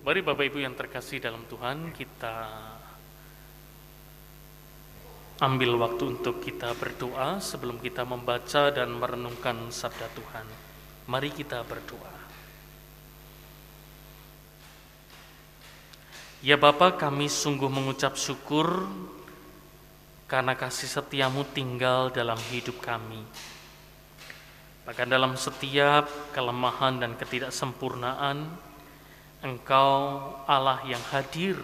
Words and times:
Mari 0.00 0.24
Bapak 0.24 0.48
Ibu 0.48 0.64
yang 0.64 0.72
terkasih 0.72 1.20
dalam 1.20 1.44
Tuhan, 1.44 1.92
kita 1.92 2.48
ambil 5.44 5.76
waktu 5.76 6.16
untuk 6.16 6.40
kita 6.40 6.72
berdoa 6.72 7.36
sebelum 7.36 7.76
kita 7.76 8.08
membaca 8.08 8.72
dan 8.72 8.96
merenungkan 8.96 9.68
sabda 9.68 10.08
Tuhan. 10.16 10.48
Mari 11.04 11.28
kita 11.36 11.60
berdoa. 11.68 12.16
Ya 16.40 16.56
Bapa, 16.56 16.96
kami 16.96 17.28
sungguh 17.28 17.68
mengucap 17.68 18.16
syukur 18.16 18.88
karena 20.24 20.56
kasih 20.56 20.88
setiamu 20.88 21.44
tinggal 21.52 22.08
dalam 22.08 22.40
hidup 22.48 22.80
kami. 22.80 23.20
Bahkan 24.88 25.12
dalam 25.12 25.36
setiap 25.36 26.08
kelemahan 26.32 27.04
dan 27.04 27.20
ketidaksempurnaan, 27.20 28.69
Engkau 29.40 30.20
Allah 30.44 30.84
yang 30.84 31.00
hadir 31.08 31.56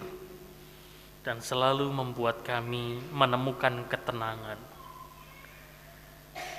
dan 1.21 1.45
selalu 1.45 1.93
membuat 1.93 2.41
kami 2.41 3.05
menemukan 3.13 3.85
ketenangan. 3.85 4.57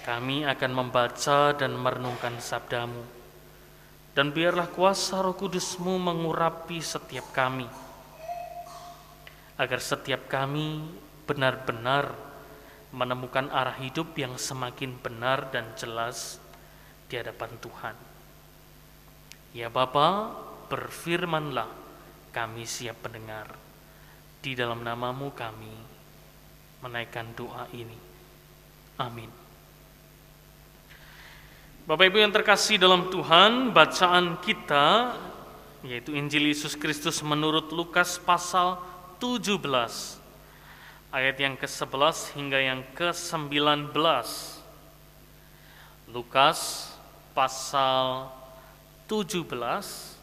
Kami 0.06 0.46
akan 0.46 0.72
membaca 0.78 1.58
dan 1.58 1.74
merenungkan 1.74 2.38
sabdamu, 2.38 3.02
dan 4.14 4.30
biarlah 4.30 4.70
kuasa 4.70 5.20
roh 5.26 5.34
kudusmu 5.34 5.98
mengurapi 5.98 6.80
setiap 6.86 7.34
kami, 7.34 7.66
agar 9.58 9.82
setiap 9.82 10.30
kami 10.30 10.86
benar-benar 11.26 12.14
menemukan 12.94 13.52
arah 13.52 13.76
hidup 13.82 14.14
yang 14.16 14.38
semakin 14.40 14.96
benar 15.02 15.50
dan 15.50 15.76
jelas 15.76 16.40
di 17.12 17.20
hadapan 17.20 17.52
Tuhan. 17.60 17.96
Ya 19.52 19.68
Bapak, 19.68 20.47
berfirmanlah, 20.68 21.68
kami 22.32 22.64
siap 22.64 23.02
mendengar. 23.08 23.52
Di 24.38 24.54
dalam 24.54 24.86
namamu 24.86 25.34
kami 25.34 25.74
menaikkan 26.86 27.34
doa 27.34 27.66
ini. 27.74 27.98
Amin. 29.02 29.30
Bapak 31.88 32.12
Ibu 32.12 32.20
yang 32.20 32.36
terkasih 32.36 32.76
dalam 32.76 33.08
Tuhan, 33.08 33.72
bacaan 33.72 34.38
kita 34.44 35.16
yaitu 35.86 36.12
Injil 36.12 36.52
Yesus 36.52 36.76
Kristus 36.76 37.24
menurut 37.24 37.72
Lukas 37.72 38.20
pasal 38.20 38.82
17 39.24 39.62
ayat 41.14 41.38
yang 41.40 41.56
ke-11 41.56 42.36
hingga 42.36 42.60
yang 42.60 42.82
ke-19. 42.92 43.94
Lukas 46.12 46.92
pasal 47.32 48.32
17 49.08 50.17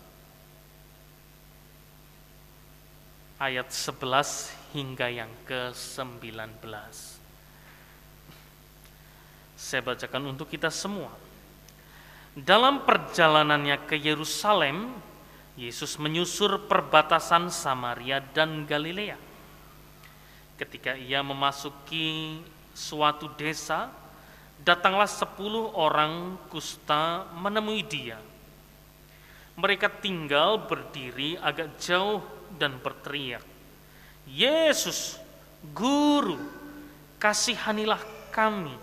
ayat 3.38 3.66
11 3.66 4.74
hingga 4.78 5.10
yang 5.10 5.30
ke-19. 5.46 6.62
Saya 9.58 9.80
bacakan 9.82 10.22
untuk 10.30 10.46
kita 10.46 10.70
semua. 10.70 11.10
Dalam 12.34 12.82
perjalanannya 12.86 13.86
ke 13.86 13.98
Yerusalem, 13.98 14.90
Yesus 15.54 15.98
menyusur 16.02 16.66
perbatasan 16.66 17.50
Samaria 17.50 18.18
dan 18.34 18.66
Galilea. 18.66 19.18
Ketika 20.58 20.98
ia 20.98 21.22
memasuki 21.22 22.42
suatu 22.74 23.30
desa, 23.38 23.90
datanglah 24.62 25.06
sepuluh 25.06 25.70
orang 25.78 26.38
kusta 26.50 27.26
menemui 27.38 27.82
dia. 27.86 28.18
Mereka 29.54 30.02
tinggal 30.02 30.66
berdiri 30.66 31.38
agak 31.38 31.78
jauh 31.78 32.18
dan 32.56 32.78
berteriak, 32.80 33.42
Yesus, 34.24 35.20
Guru, 35.72 36.36
kasihanilah 37.20 38.00
kami. 38.32 38.76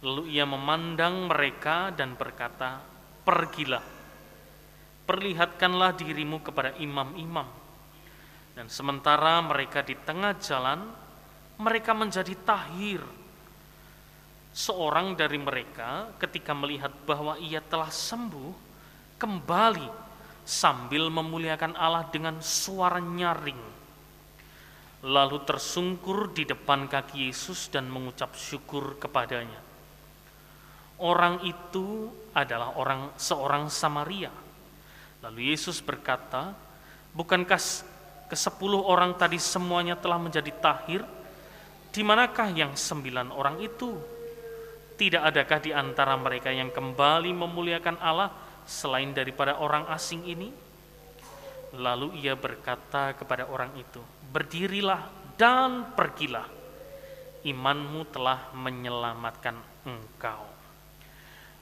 Lalu 0.00 0.40
ia 0.40 0.48
memandang 0.48 1.28
mereka 1.28 1.92
dan 1.92 2.16
berkata, 2.16 2.80
Pergilah, 3.20 3.84
perlihatkanlah 5.04 5.92
dirimu 5.92 6.40
kepada 6.40 6.72
imam-imam. 6.80 7.44
Dan 8.56 8.66
sementara 8.72 9.44
mereka 9.44 9.84
di 9.84 9.92
tengah 9.92 10.40
jalan, 10.40 10.88
mereka 11.60 11.92
menjadi 11.92 12.32
tahir. 12.40 13.04
Seorang 14.50 15.14
dari 15.14 15.38
mereka 15.38 16.10
ketika 16.18 16.56
melihat 16.56 16.90
bahwa 17.04 17.36
ia 17.38 17.60
telah 17.60 17.92
sembuh, 17.92 18.50
kembali 19.20 20.09
sambil 20.50 21.06
memuliakan 21.14 21.78
Allah 21.78 22.10
dengan 22.10 22.42
suara 22.42 22.98
nyaring. 22.98 23.78
Lalu 25.06 25.38
tersungkur 25.46 26.34
di 26.34 26.42
depan 26.42 26.90
kaki 26.90 27.30
Yesus 27.30 27.70
dan 27.70 27.86
mengucap 27.86 28.34
syukur 28.34 28.98
kepadanya. 28.98 29.62
Orang 31.00 31.46
itu 31.46 32.10
adalah 32.34 32.76
orang 32.76 33.14
seorang 33.14 33.70
Samaria. 33.70 34.34
Lalu 35.24 35.54
Yesus 35.54 35.80
berkata, 35.80 36.52
"Bukankah 37.14 37.62
ke 38.28 38.36
sepuluh 38.36 38.84
orang 38.84 39.16
tadi 39.16 39.40
semuanya 39.40 39.96
telah 39.96 40.20
menjadi 40.20 40.52
tahir? 40.60 41.06
Di 41.94 42.02
manakah 42.04 42.52
yang 42.52 42.76
sembilan 42.76 43.32
orang 43.32 43.56
itu? 43.62 43.96
Tidak 44.98 45.22
adakah 45.24 45.58
di 45.64 45.72
antara 45.72 46.12
mereka 46.20 46.52
yang 46.52 46.68
kembali 46.68 47.32
memuliakan 47.32 47.96
Allah 48.04 48.49
selain 48.70 49.10
daripada 49.10 49.58
orang 49.58 49.90
asing 49.90 50.22
ini? 50.30 50.54
Lalu 51.74 52.22
ia 52.22 52.38
berkata 52.38 53.18
kepada 53.18 53.50
orang 53.50 53.74
itu, 53.74 53.98
"Berdirilah 54.30 55.34
dan 55.34 55.90
pergilah. 55.98 56.46
Imanmu 57.42 58.06
telah 58.14 58.54
menyelamatkan 58.54 59.58
engkau." 59.82 60.46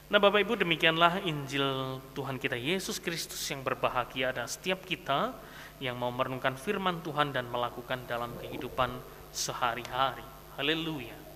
Nah, 0.09 0.17
Bapak 0.17 0.41
Ibu, 0.41 0.65
demikianlah 0.65 1.21
Injil 1.25 2.01
Tuhan 2.17 2.41
kita 2.41 2.57
Yesus 2.57 2.97
Kristus 2.97 3.45
yang 3.53 3.61
berbahagia 3.61 4.33
ada 4.33 4.49
setiap 4.49 4.81
kita 4.85 5.37
yang 5.85 6.01
mau 6.01 6.09
merenungkan 6.09 6.57
firman 6.57 7.05
Tuhan 7.05 7.33
dan 7.33 7.45
melakukan 7.53 8.09
dalam 8.09 8.33
kehidupan 8.41 8.89
sehari-hari. 9.29 10.25
Haleluya. 10.57 11.28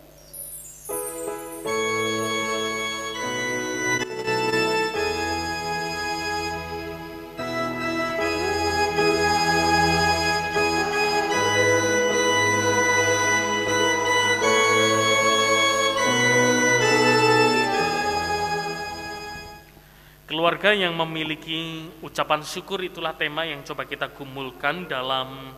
Keluarga 20.52 20.76
yang 20.76 20.92
memiliki 20.92 21.88
ucapan 22.04 22.44
syukur 22.44 22.84
itulah 22.84 23.16
tema 23.16 23.48
yang 23.48 23.64
coba 23.64 23.88
kita 23.88 24.12
gumulkan 24.12 24.84
dalam 24.84 25.48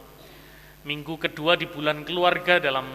minggu 0.86 1.18
kedua 1.18 1.58
di 1.58 1.66
bulan 1.66 2.06
keluarga 2.06 2.62
dalam 2.62 2.86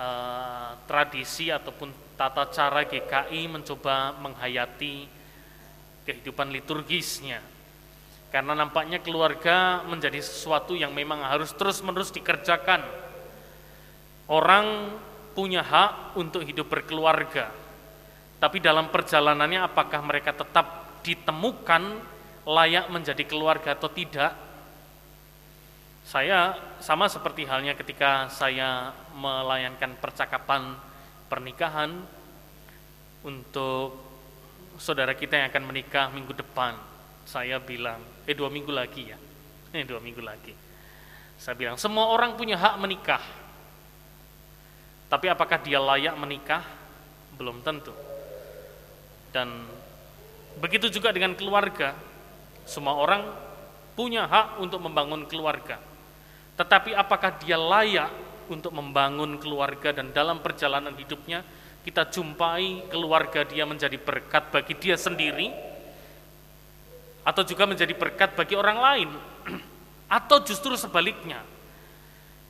uh, 0.00 0.72
tradisi 0.88 1.52
ataupun 1.52 2.16
tata 2.16 2.48
cara 2.48 2.88
GKI 2.88 3.52
mencoba 3.52 4.16
menghayati 4.16 5.04
kehidupan 6.08 6.48
liturgisnya. 6.48 7.44
Karena 8.32 8.56
nampaknya 8.56 9.04
keluarga 9.04 9.84
menjadi 9.84 10.24
sesuatu 10.24 10.72
yang 10.72 10.96
memang 10.96 11.20
harus 11.20 11.52
terus-menerus 11.52 12.16
dikerjakan. 12.16 12.80
Orang 14.24 14.96
punya 15.36 15.60
hak 15.60 16.16
untuk 16.16 16.48
hidup 16.48 16.72
berkeluarga. 16.72 17.52
Tapi 18.40 18.56
dalam 18.56 18.88
perjalanannya 18.88 19.68
apakah 19.68 20.00
mereka 20.00 20.32
tetap 20.32 20.83
ditemukan 21.04 22.00
layak 22.48 22.88
menjadi 22.88 23.24
keluarga 23.28 23.76
atau 23.76 23.92
tidak, 23.92 24.32
saya 26.04 26.56
sama 26.80 27.08
seperti 27.08 27.48
halnya 27.48 27.72
ketika 27.76 28.28
saya 28.28 28.92
melayangkan 29.16 29.96
percakapan 30.00 30.76
pernikahan 31.32 32.04
untuk 33.24 33.96
saudara 34.76 35.16
kita 35.16 35.40
yang 35.40 35.48
akan 35.48 35.64
menikah 35.64 36.12
minggu 36.12 36.36
depan. 36.36 36.76
Saya 37.24 37.56
bilang, 37.56 38.04
eh 38.28 38.36
dua 38.36 38.52
minggu 38.52 38.68
lagi 38.68 39.08
ya, 39.08 39.18
eh 39.72 39.84
dua 39.88 39.96
minggu 40.04 40.20
lagi. 40.20 40.52
Saya 41.40 41.56
bilang, 41.56 41.80
semua 41.80 42.12
orang 42.12 42.36
punya 42.36 42.60
hak 42.60 42.76
menikah. 42.76 43.24
Tapi 45.08 45.26
apakah 45.32 45.56
dia 45.64 45.80
layak 45.80 46.16
menikah? 46.20 46.64
Belum 47.40 47.64
tentu. 47.64 47.96
Dan 49.32 49.66
Begitu 50.58 50.90
juga 50.90 51.10
dengan 51.10 51.34
keluarga. 51.34 51.94
Semua 52.64 52.96
orang 52.96 53.22
punya 53.94 54.26
hak 54.26 54.58
untuk 54.62 54.82
membangun 54.82 55.26
keluarga. 55.26 55.78
Tetapi 56.54 56.94
apakah 56.94 57.34
dia 57.42 57.58
layak 57.58 58.10
untuk 58.50 58.74
membangun 58.76 59.40
keluarga 59.40 59.90
dan 59.90 60.12
dalam 60.12 60.38
perjalanan 60.44 60.92
hidupnya 60.94 61.42
kita 61.84 62.08
jumpai 62.08 62.88
keluarga 62.88 63.44
dia 63.44 63.64
menjadi 63.68 63.96
berkat 64.00 64.48
bagi 64.52 64.74
dia 64.76 64.96
sendiri 64.96 65.52
atau 67.24 67.40
juga 67.44 67.64
menjadi 67.64 67.92
berkat 67.96 68.36
bagi 68.36 68.54
orang 68.56 68.78
lain 68.80 69.10
atau 70.20 70.44
justru 70.44 70.76
sebaliknya. 70.76 71.40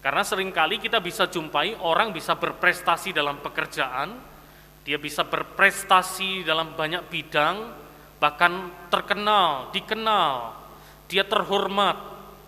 Karena 0.03 0.21
sering 0.21 0.53
kali 0.53 0.77
kita 0.83 1.01
bisa 1.01 1.25
jumpai 1.31 1.81
orang 1.81 2.13
bisa 2.13 2.37
berprestasi 2.37 3.17
dalam 3.17 3.41
pekerjaan, 3.41 4.21
dia 4.85 5.01
bisa 5.01 5.25
berprestasi 5.25 6.45
dalam 6.45 6.77
banyak 6.77 7.09
bidang, 7.09 7.57
bahkan 8.25 8.73
terkenal, 8.89 9.69
dikenal, 9.69 10.57
dia 11.13 11.29
terhormat 11.29 11.93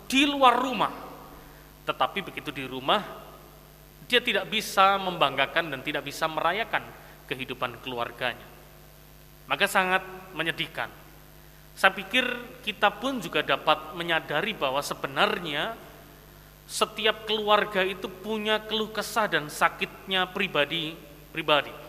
di 0.09 0.25
luar 0.25 0.57
rumah. 0.57 0.89
Tetapi 1.85 2.25
begitu 2.25 2.49
di 2.49 2.65
rumah, 2.65 3.05
dia 4.09 4.17
tidak 4.17 4.49
bisa 4.49 4.97
membanggakan 4.97 5.69
dan 5.69 5.85
tidak 5.85 6.01
bisa 6.01 6.25
merayakan 6.25 6.81
kehidupan 7.29 7.77
keluarganya. 7.85 8.41
Maka 9.45 9.69
sangat 9.69 10.01
menyedihkan. 10.33 10.89
Saya 11.77 11.93
pikir 11.93 12.25
kita 12.65 12.89
pun 12.89 13.21
juga 13.21 13.45
dapat 13.45 13.93
menyadari 13.93 14.57
bahwa 14.57 14.81
sebenarnya 14.81 15.77
setiap 16.65 17.29
keluarga 17.29 17.85
itu 17.85 18.09
punya 18.09 18.65
keluh 18.65 18.89
kesah 18.89 19.29
dan 19.29 19.45
sakitnya 19.45 20.25
pribadi 20.33 20.97
pribadi. 21.29 21.86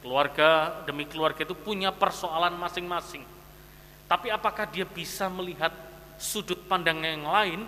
Keluarga 0.00 0.80
demi 0.88 1.04
keluarga 1.04 1.44
itu 1.44 1.52
punya 1.52 1.92
persoalan 1.92 2.56
masing-masing. 2.56 3.20
Tapi 4.08 4.32
apakah 4.32 4.64
dia 4.66 4.88
bisa 4.88 5.28
melihat 5.28 5.70
sudut 6.16 6.58
pandang 6.68 7.04
yang 7.04 7.28
lain 7.28 7.60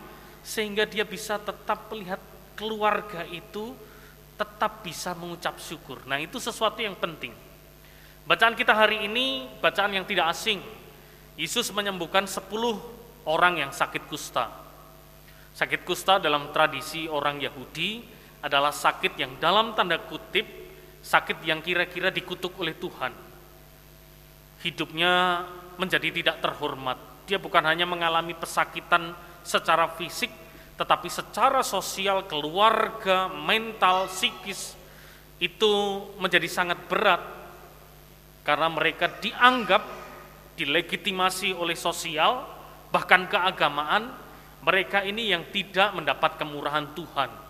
sehingga 0.43 0.89
dia 0.89 1.07
bisa 1.07 1.39
tetap 1.39 1.93
melihat 1.93 2.19
keluarga 2.57 3.23
itu 3.29 3.77
tetap 4.37 4.83
bisa 4.83 5.15
mengucap 5.15 5.61
syukur. 5.61 6.03
Nah, 6.09 6.19
itu 6.19 6.41
sesuatu 6.41 6.81
yang 6.83 6.97
penting. 6.99 7.31
Bacaan 8.23 8.55
kita 8.55 8.75
hari 8.75 9.07
ini 9.07 9.51
bacaan 9.59 9.93
yang 9.99 10.07
tidak 10.07 10.31
asing 10.31 10.63
Yesus 11.35 11.75
menyembuhkan 11.75 12.23
10 12.23 12.49
orang 13.27 13.67
yang 13.67 13.71
sakit 13.75 14.07
kusta. 14.07 14.47
Sakit 15.53 15.83
kusta 15.83 16.23
dalam 16.23 16.55
tradisi 16.55 17.11
orang 17.11 17.43
Yahudi 17.43 18.03
adalah 18.43 18.71
sakit 18.71 19.19
yang 19.19 19.39
dalam 19.43 19.75
tanda 19.75 19.99
kutip 19.99 20.62
sakit 21.03 21.43
yang 21.43 21.59
kira-kira 21.61 22.09
dikutuk 22.15 22.55
oleh 22.63 22.79
Tuhan. 22.79 23.11
Hidupnya 24.63 25.43
menjadi 25.75 26.09
tidak 26.15 26.37
terhormat. 26.39 26.99
Dia 27.27 27.43
bukan 27.43 27.67
hanya 27.67 27.83
mengalami 27.83 28.39
pesakitan 28.39 29.15
secara 29.43 29.91
fisik, 29.99 30.31
tetapi 30.79 31.11
secara 31.11 31.67
sosial, 31.67 32.25
keluarga, 32.31 33.27
mental, 33.27 34.07
psikis 34.07 34.79
itu 35.43 35.73
menjadi 36.23 36.47
sangat 36.47 36.79
berat 36.87 37.23
karena 38.47 38.71
mereka 38.71 39.11
dianggap 39.19 39.83
dilegitimasi 40.55 41.55
oleh 41.55 41.75
sosial, 41.75 42.47
bahkan 42.95 43.27
keagamaan, 43.27 44.15
mereka 44.63 45.03
ini 45.03 45.35
yang 45.35 45.43
tidak 45.51 45.91
mendapat 45.95 46.39
kemurahan 46.39 46.87
Tuhan. 46.95 47.42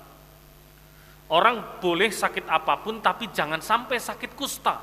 Orang 1.33 1.81
boleh 1.81 2.13
sakit 2.13 2.45
apa 2.45 2.85
pun, 2.85 3.01
tapi 3.01 3.33
jangan 3.33 3.65
sampai 3.65 3.97
sakit 3.97 4.37
kusta, 4.37 4.77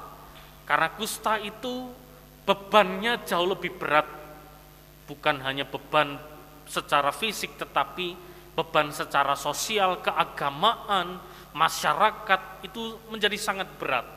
karena 0.66 0.90
kusta 0.98 1.38
itu 1.38 1.94
bebannya 2.42 3.22
jauh 3.22 3.46
lebih 3.46 3.78
berat, 3.78 4.10
bukan 5.06 5.46
hanya 5.46 5.70
beban 5.70 6.18
secara 6.66 7.14
fisik, 7.14 7.54
tetapi 7.54 8.18
beban 8.58 8.90
secara 8.90 9.38
sosial, 9.38 10.02
keagamaan, 10.02 11.22
masyarakat 11.54 12.66
itu 12.66 12.98
menjadi 13.14 13.38
sangat 13.38 13.70
berat. 13.78 14.10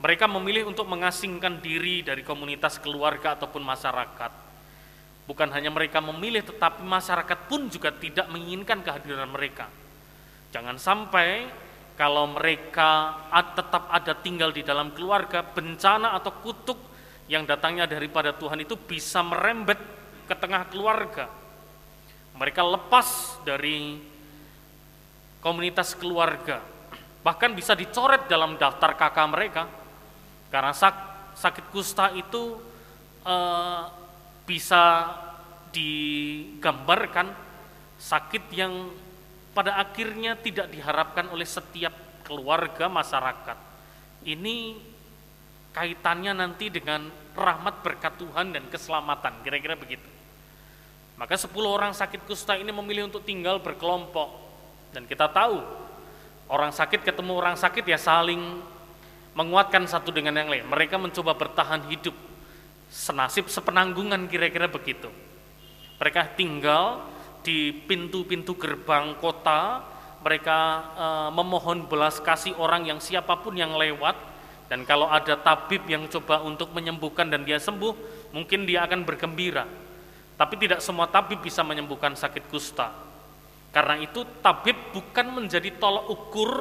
Mereka 0.00 0.24
memilih 0.32 0.72
untuk 0.72 0.88
mengasingkan 0.88 1.60
diri 1.60 2.00
dari 2.00 2.24
komunitas 2.24 2.80
keluarga 2.80 3.36
ataupun 3.36 3.60
masyarakat. 3.60 4.32
Bukan 5.28 5.48
hanya 5.52 5.68
mereka 5.68 6.00
memilih, 6.00 6.40
tetapi 6.40 6.80
masyarakat 6.80 7.38
pun 7.52 7.68
juga 7.68 7.92
tidak 7.92 8.32
menginginkan 8.32 8.80
kehadiran 8.80 9.28
mereka. 9.28 9.81
Jangan 10.52 10.76
sampai 10.76 11.48
kalau 11.96 12.28
mereka 12.28 13.24
tetap 13.56 13.88
ada 13.88 14.12
tinggal 14.12 14.52
di 14.52 14.60
dalam 14.60 14.92
keluarga, 14.92 15.40
bencana 15.40 16.12
atau 16.12 16.32
kutuk 16.44 16.76
yang 17.24 17.48
datangnya 17.48 17.88
daripada 17.88 18.36
Tuhan 18.36 18.60
itu 18.60 18.76
bisa 18.76 19.24
merembet 19.24 19.80
ke 20.28 20.34
tengah 20.36 20.68
keluarga. 20.68 21.32
Mereka 22.36 22.60
lepas 22.64 23.40
dari 23.48 23.96
komunitas 25.40 25.96
keluarga, 25.96 26.60
bahkan 27.24 27.56
bisa 27.56 27.72
dicoret 27.72 28.28
dalam 28.28 28.60
daftar 28.60 28.92
kakak 28.94 29.28
mereka 29.28 29.62
karena 30.52 30.76
sak, 30.76 30.94
sakit 31.34 31.66
kusta 31.72 32.12
itu 32.12 32.60
e, 33.24 33.36
bisa 34.44 35.12
digambarkan 35.72 37.32
sakit 37.96 38.44
yang 38.52 38.92
pada 39.52 39.76
akhirnya 39.76 40.36
tidak 40.40 40.72
diharapkan 40.72 41.28
oleh 41.28 41.44
setiap 41.44 41.92
keluarga 42.24 42.88
masyarakat. 42.88 43.58
Ini 44.24 44.80
kaitannya 45.72 46.32
nanti 46.36 46.68
dengan 46.72 47.08
rahmat 47.32 47.80
berkat 47.84 48.16
Tuhan 48.20 48.52
dan 48.56 48.64
keselamatan, 48.68 49.40
kira-kira 49.44 49.76
begitu. 49.76 50.08
Maka 51.16 51.36
10 51.36 51.52
orang 51.68 51.92
sakit 51.92 52.24
kusta 52.24 52.56
ini 52.56 52.72
memilih 52.72 53.08
untuk 53.12 53.24
tinggal 53.24 53.60
berkelompok. 53.60 54.28
Dan 54.92 55.04
kita 55.08 55.28
tahu, 55.28 55.60
orang 56.52 56.72
sakit 56.72 57.04
ketemu 57.04 57.32
orang 57.36 57.56
sakit 57.56 57.84
ya 57.84 57.96
saling 57.96 58.60
menguatkan 59.32 59.88
satu 59.88 60.12
dengan 60.12 60.36
yang 60.36 60.48
lain. 60.48 60.64
Mereka 60.68 61.00
mencoba 61.00 61.32
bertahan 61.36 61.88
hidup 61.88 62.16
senasib 62.92 63.48
sepenanggungan 63.48 64.28
kira-kira 64.28 64.68
begitu. 64.68 65.08
Mereka 65.96 66.36
tinggal 66.36 67.08
di 67.42 67.74
pintu-pintu 67.74 68.54
gerbang 68.54 69.18
kota, 69.18 69.82
mereka 70.22 70.58
e, 70.94 71.06
memohon 71.34 71.90
belas 71.90 72.22
kasih 72.22 72.54
orang 72.56 72.86
yang 72.86 73.02
siapa 73.02 73.38
pun 73.42 73.58
yang 73.58 73.74
lewat 73.74 74.14
dan 74.72 74.88
kalau 74.88 75.04
ada 75.04 75.36
tabib 75.36 75.84
yang 75.84 76.08
coba 76.08 76.40
untuk 76.40 76.72
menyembuhkan 76.72 77.28
dan 77.28 77.44
dia 77.44 77.60
sembuh, 77.60 77.92
mungkin 78.32 78.64
dia 78.64 78.88
akan 78.88 79.04
bergembira. 79.04 79.68
Tapi 80.40 80.54
tidak 80.56 80.80
semua 80.80 81.12
tabib 81.12 81.44
bisa 81.44 81.60
menyembuhkan 81.60 82.16
sakit 82.16 82.48
kusta. 82.48 82.88
Karena 83.68 84.00
itu 84.00 84.24
tabib 84.40 84.74
bukan 84.96 85.28
menjadi 85.28 85.76
tolok 85.76 86.06
ukur 86.08 86.52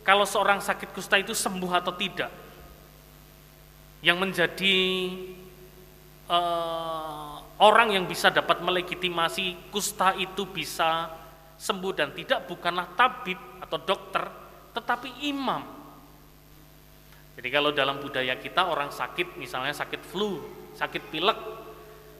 kalau 0.00 0.24
seorang 0.24 0.64
sakit 0.64 0.88
kusta 0.96 1.20
itu 1.20 1.36
sembuh 1.36 1.68
atau 1.76 1.92
tidak. 1.92 2.32
Yang 4.00 4.16
menjadi 4.24 4.76
uh, 6.32 7.37
orang 7.62 7.94
yang 7.94 8.04
bisa 8.06 8.30
dapat 8.30 8.62
melegitimasi 8.62 9.70
kusta 9.74 10.14
itu 10.14 10.46
bisa 10.46 11.10
sembuh 11.58 11.92
dan 11.94 12.14
tidak 12.14 12.46
bukanlah 12.46 12.94
tabib 12.94 13.38
atau 13.58 13.78
dokter, 13.82 14.22
tetapi 14.74 15.26
imam. 15.26 15.62
Jadi 17.38 17.48
kalau 17.54 17.70
dalam 17.70 18.02
budaya 18.02 18.34
kita 18.38 18.66
orang 18.66 18.90
sakit, 18.90 19.38
misalnya 19.38 19.74
sakit 19.74 20.02
flu, 20.02 20.42
sakit 20.74 21.02
pilek, 21.10 21.38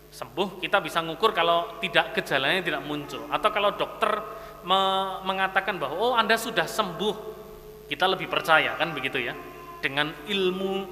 sembuh 0.08 0.58
kita 0.58 0.80
bisa 0.80 1.04
ngukur 1.04 1.36
kalau 1.36 1.78
tidak 1.84 2.16
gejalanya 2.16 2.64
tidak 2.64 2.82
muncul 2.88 3.28
atau 3.28 3.48
kalau 3.52 3.76
dokter 3.76 4.08
me 4.64 4.80
mengatakan 5.28 5.76
bahwa 5.76 5.96
oh 6.00 6.14
Anda 6.16 6.40
sudah 6.40 6.64
sembuh 6.64 7.16
kita 7.92 8.08
lebih 8.08 8.26
percaya 8.26 8.72
kan 8.80 8.96
begitu 8.96 9.20
ya 9.20 9.36
dengan 9.84 10.10
ilmu 10.26 10.88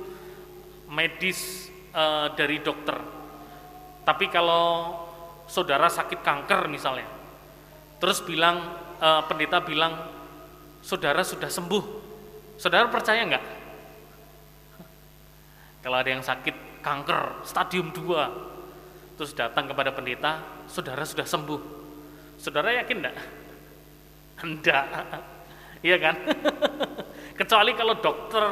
medis 0.93 1.73
e, 1.91 2.05
dari 2.37 2.61
dokter. 2.61 3.16
Tapi 4.07 4.31
kalau 4.31 4.95
saudara 5.51 5.91
sakit 5.91 6.23
kanker 6.23 6.71
misalnya, 6.71 7.11
terus 7.99 8.23
bilang 8.23 8.63
e, 9.03 9.09
pendeta 9.27 9.59
bilang 9.59 9.99
saudara 10.79 11.27
sudah 11.27 11.51
sembuh, 11.51 11.85
saudara 12.55 12.87
percaya 12.87 13.27
nggak? 13.27 13.45
Kalau 15.83 15.97
ada 15.99 16.07
yang 16.07 16.23
sakit 16.23 16.87
kanker 16.87 17.43
stadium 17.43 17.91
2, 17.91 19.19
terus 19.19 19.35
datang 19.35 19.67
kepada 19.67 19.91
pendeta, 19.91 20.39
saudara 20.71 21.03
sudah 21.03 21.27
sembuh, 21.27 21.61
saudara 22.39 22.79
yakin 22.79 22.97
enggak? 23.03 23.17
Enggak 24.47 24.87
Iya 25.87 25.97
kan? 26.01 26.17
Kecuali 27.39 27.77
kalau 27.77 28.01
dokter, 28.01 28.45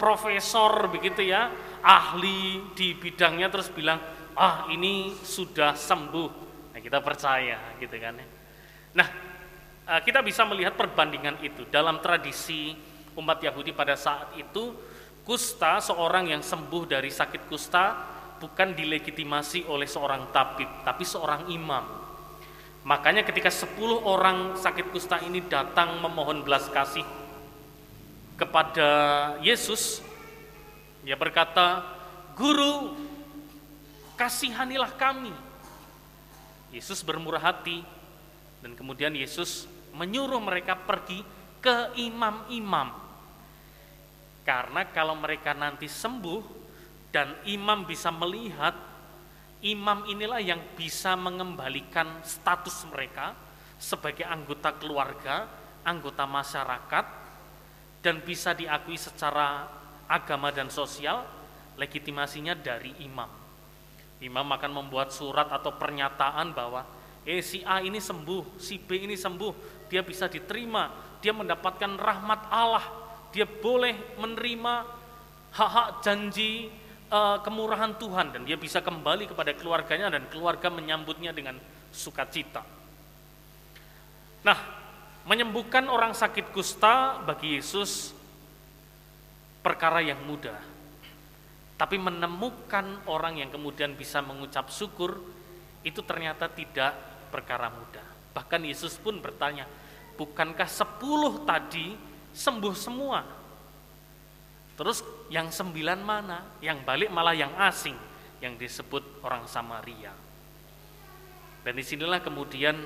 profesor 0.00 0.88
begitu 0.88 1.22
ya, 1.22 1.52
ahli 1.84 2.72
di 2.72 2.96
bidangnya 2.96 3.52
terus 3.52 3.68
bilang, 3.68 4.00
ah 4.40 4.64
ini 4.72 5.12
sudah 5.20 5.76
sembuh. 5.76 6.30
Nah 6.72 6.80
kita 6.80 7.04
percaya 7.04 7.76
gitu 7.76 7.92
kan 8.00 8.16
ya. 8.16 8.26
Nah 8.96 9.08
eh, 9.84 10.00
kita 10.00 10.24
bisa 10.24 10.48
melihat 10.48 10.72
perbandingan 10.74 11.44
itu 11.44 11.68
dalam 11.68 12.00
tradisi 12.00 12.72
umat 13.20 13.44
Yahudi 13.44 13.76
pada 13.76 14.00
saat 14.00 14.32
itu 14.40 14.72
kusta 15.28 15.84
seorang 15.84 16.32
yang 16.32 16.40
sembuh 16.40 16.88
dari 16.88 17.12
sakit 17.12 17.44
kusta 17.52 17.84
bukan 18.40 18.72
dilegitimasi 18.72 19.68
oleh 19.68 19.84
seorang 19.84 20.32
tabib 20.32 20.80
tapi 20.80 21.04
seorang 21.04 21.52
imam 21.52 22.00
Makanya 22.80 23.28
ketika 23.28 23.52
10 23.52 23.76
orang 24.08 24.56
sakit 24.56 24.88
kusta 24.88 25.20
ini 25.20 25.44
datang 25.44 26.00
memohon 26.00 26.40
belas 26.40 26.64
kasih 26.72 27.04
kepada 28.40 28.88
Yesus, 29.44 30.00
dia 31.04 31.12
berkata, 31.12 31.84
"Guru, 32.32 32.96
kasihanilah 34.20 35.00
kami. 35.00 35.32
Yesus 36.76 37.00
bermurah 37.00 37.40
hati 37.40 37.80
dan 38.60 38.76
kemudian 38.76 39.16
Yesus 39.16 39.64
menyuruh 39.96 40.44
mereka 40.44 40.76
pergi 40.76 41.24
ke 41.64 41.96
imam-imam. 41.96 42.92
Karena 44.44 44.84
kalau 44.92 45.16
mereka 45.16 45.56
nanti 45.56 45.88
sembuh 45.88 46.44
dan 47.08 47.32
imam 47.48 47.88
bisa 47.88 48.12
melihat, 48.12 48.76
imam 49.64 50.04
inilah 50.04 50.44
yang 50.44 50.60
bisa 50.76 51.16
mengembalikan 51.16 52.20
status 52.20 52.84
mereka 52.92 53.32
sebagai 53.80 54.28
anggota 54.28 54.76
keluarga, 54.76 55.48
anggota 55.80 56.28
masyarakat, 56.28 57.06
dan 58.04 58.20
bisa 58.20 58.52
diakui 58.52 59.00
secara 59.00 59.64
agama 60.04 60.52
dan 60.52 60.68
sosial, 60.68 61.24
legitimasinya 61.80 62.52
dari 62.52 62.92
imam. 63.00 63.39
Imam 64.20 64.44
akan 64.44 64.84
membuat 64.84 65.10
surat 65.10 65.48
atau 65.48 65.72
pernyataan 65.74 66.52
bahwa 66.52 66.84
eh 67.24 67.40
si 67.40 67.64
A 67.64 67.80
ini 67.80 68.00
sembuh, 68.00 68.60
si 68.60 68.76
B 68.76 69.08
ini 69.08 69.16
sembuh, 69.16 69.86
dia 69.88 70.04
bisa 70.04 70.28
diterima, 70.28 70.92
dia 71.20 71.32
mendapatkan 71.32 71.96
rahmat 71.96 72.40
Allah, 72.52 72.84
dia 73.32 73.48
boleh 73.48 74.16
menerima 74.20 74.74
hak-hak 75.50 75.88
janji 76.04 76.68
uh, 77.10 77.40
kemurahan 77.42 77.96
Tuhan 77.98 78.36
dan 78.36 78.42
dia 78.46 78.60
bisa 78.60 78.84
kembali 78.84 79.28
kepada 79.28 79.56
keluarganya 79.56 80.12
dan 80.12 80.28
keluarga 80.30 80.70
menyambutnya 80.70 81.34
dengan 81.34 81.58
sukacita. 81.90 82.62
Nah, 84.40 84.58
menyembuhkan 85.28 85.84
orang 85.90 86.16
sakit 86.16 86.54
kusta 86.54 87.20
bagi 87.24 87.60
Yesus 87.60 88.16
perkara 89.60 90.00
yang 90.00 90.20
mudah. 90.24 90.56
Tapi 91.80 91.96
menemukan 91.96 93.08
orang 93.08 93.40
yang 93.40 93.48
kemudian 93.48 93.96
bisa 93.96 94.20
mengucap 94.20 94.68
syukur 94.68 95.16
itu 95.80 96.04
ternyata 96.04 96.52
tidak 96.52 96.92
perkara 97.32 97.72
mudah. 97.72 98.04
Bahkan 98.36 98.68
Yesus 98.68 99.00
pun 99.00 99.16
bertanya, 99.16 99.64
bukankah 100.20 100.68
sepuluh 100.68 101.40
tadi 101.48 101.96
sembuh 102.36 102.76
semua? 102.76 103.24
Terus 104.76 105.00
yang 105.32 105.48
sembilan 105.48 106.00
mana? 106.04 106.60
Yang 106.60 106.84
balik 106.84 107.08
malah 107.08 107.32
yang 107.32 107.56
asing, 107.56 107.96
yang 108.44 108.60
disebut 108.60 109.24
orang 109.24 109.48
Samaria. 109.48 110.12
Dan 111.64 111.72
di 111.76 111.84
sinilah 111.84 112.20
kemudian 112.20 112.76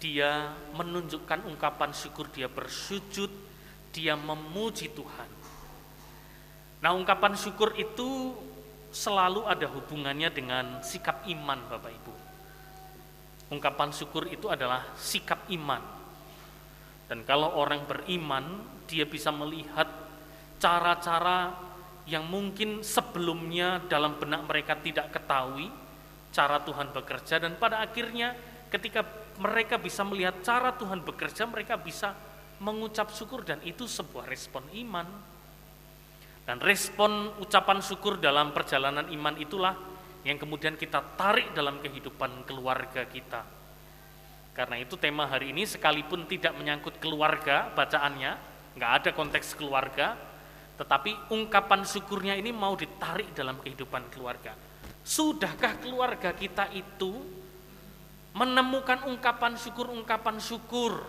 dia 0.00 0.56
menunjukkan 0.72 1.52
ungkapan 1.52 1.92
syukur, 1.92 2.32
dia 2.32 2.48
bersujud, 2.48 3.28
dia 3.92 4.16
memuji 4.16 4.88
Tuhan. 4.88 5.41
Nah, 6.82 6.90
ungkapan 6.92 7.38
syukur 7.38 7.72
itu 7.78 8.34
selalu 8.90 9.46
ada 9.46 9.70
hubungannya 9.70 10.28
dengan 10.34 10.82
sikap 10.82 11.24
iman, 11.30 11.58
Bapak 11.70 11.92
Ibu. 11.94 12.14
Ungkapan 13.54 13.94
syukur 13.94 14.26
itu 14.26 14.50
adalah 14.50 14.92
sikap 14.98 15.46
iman. 15.54 15.80
Dan 17.06 17.22
kalau 17.22 17.54
orang 17.54 17.86
beriman, 17.86 18.66
dia 18.90 19.06
bisa 19.06 19.30
melihat 19.30 19.86
cara-cara 20.58 21.54
yang 22.04 22.26
mungkin 22.26 22.82
sebelumnya 22.82 23.78
dalam 23.86 24.18
benak 24.18 24.42
mereka 24.44 24.74
tidak 24.74 25.14
ketahui 25.14 25.70
cara 26.34 26.58
Tuhan 26.64 26.90
bekerja 26.90 27.38
dan 27.38 27.54
pada 27.60 27.84
akhirnya 27.84 28.34
ketika 28.72 29.04
mereka 29.36 29.76
bisa 29.76 30.00
melihat 30.02 30.40
cara 30.40 30.72
Tuhan 30.72 31.04
bekerja, 31.04 31.44
mereka 31.44 31.76
bisa 31.76 32.16
mengucap 32.58 33.12
syukur 33.12 33.44
dan 33.44 33.60
itu 33.62 33.84
sebuah 33.84 34.24
respon 34.24 34.64
iman. 34.72 35.04
Dan 36.42 36.58
respon 36.58 37.38
ucapan 37.38 37.78
syukur 37.78 38.18
dalam 38.18 38.50
perjalanan 38.50 39.06
iman 39.14 39.38
itulah 39.38 39.78
yang 40.26 40.38
kemudian 40.38 40.74
kita 40.74 41.02
tarik 41.14 41.54
dalam 41.54 41.78
kehidupan 41.78 42.46
keluarga 42.46 43.06
kita. 43.06 43.42
Karena 44.52 44.76
itu 44.78 45.00
tema 45.00 45.24
hari 45.26 45.54
ini 45.54 45.64
sekalipun 45.64 46.28
tidak 46.28 46.52
menyangkut 46.58 47.00
keluarga 47.00 47.72
bacaannya, 47.72 48.32
nggak 48.76 48.92
ada 49.00 49.10
konteks 49.16 49.56
keluarga, 49.56 50.18
tetapi 50.76 51.32
ungkapan 51.32 51.86
syukurnya 51.86 52.34
ini 52.36 52.52
mau 52.52 52.76
ditarik 52.76 53.32
dalam 53.32 53.62
kehidupan 53.62 54.12
keluarga. 54.12 54.52
Sudahkah 55.02 55.82
keluarga 55.82 56.30
kita 56.36 56.70
itu 56.74 57.22
menemukan 58.36 59.08
ungkapan 59.08 59.58
syukur-ungkapan 59.58 60.36
syukur 60.38 61.00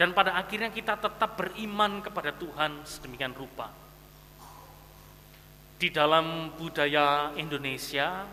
dan 0.00 0.16
pada 0.16 0.38
akhirnya 0.38 0.72
kita 0.72 0.96
tetap 0.96 1.36
beriman 1.36 2.00
kepada 2.00 2.32
Tuhan 2.32 2.86
sedemikian 2.88 3.36
rupa? 3.36 3.89
Di 5.80 5.88
dalam 5.88 6.52
budaya 6.60 7.32
Indonesia 7.40 8.28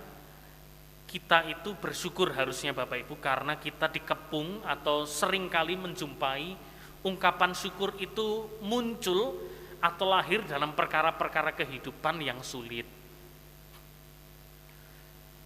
kita 1.07 1.47
itu 1.47 1.71
bersyukur 1.79 2.35
harusnya 2.35 2.75
Bapak 2.75 3.07
Ibu 3.07 3.15
karena 3.23 3.55
kita 3.55 3.87
dikepung 3.87 4.67
atau 4.67 5.07
sering 5.07 5.47
kali 5.47 5.79
menjumpai 5.79 6.59
ungkapan 7.07 7.55
syukur 7.55 7.95
itu 8.03 8.51
muncul 8.59 9.39
atau 9.79 10.05
lahir 10.11 10.43
dalam 10.43 10.75
perkara-perkara 10.75 11.55
kehidupan 11.55 12.19
yang 12.19 12.43
sulit. 12.43 12.83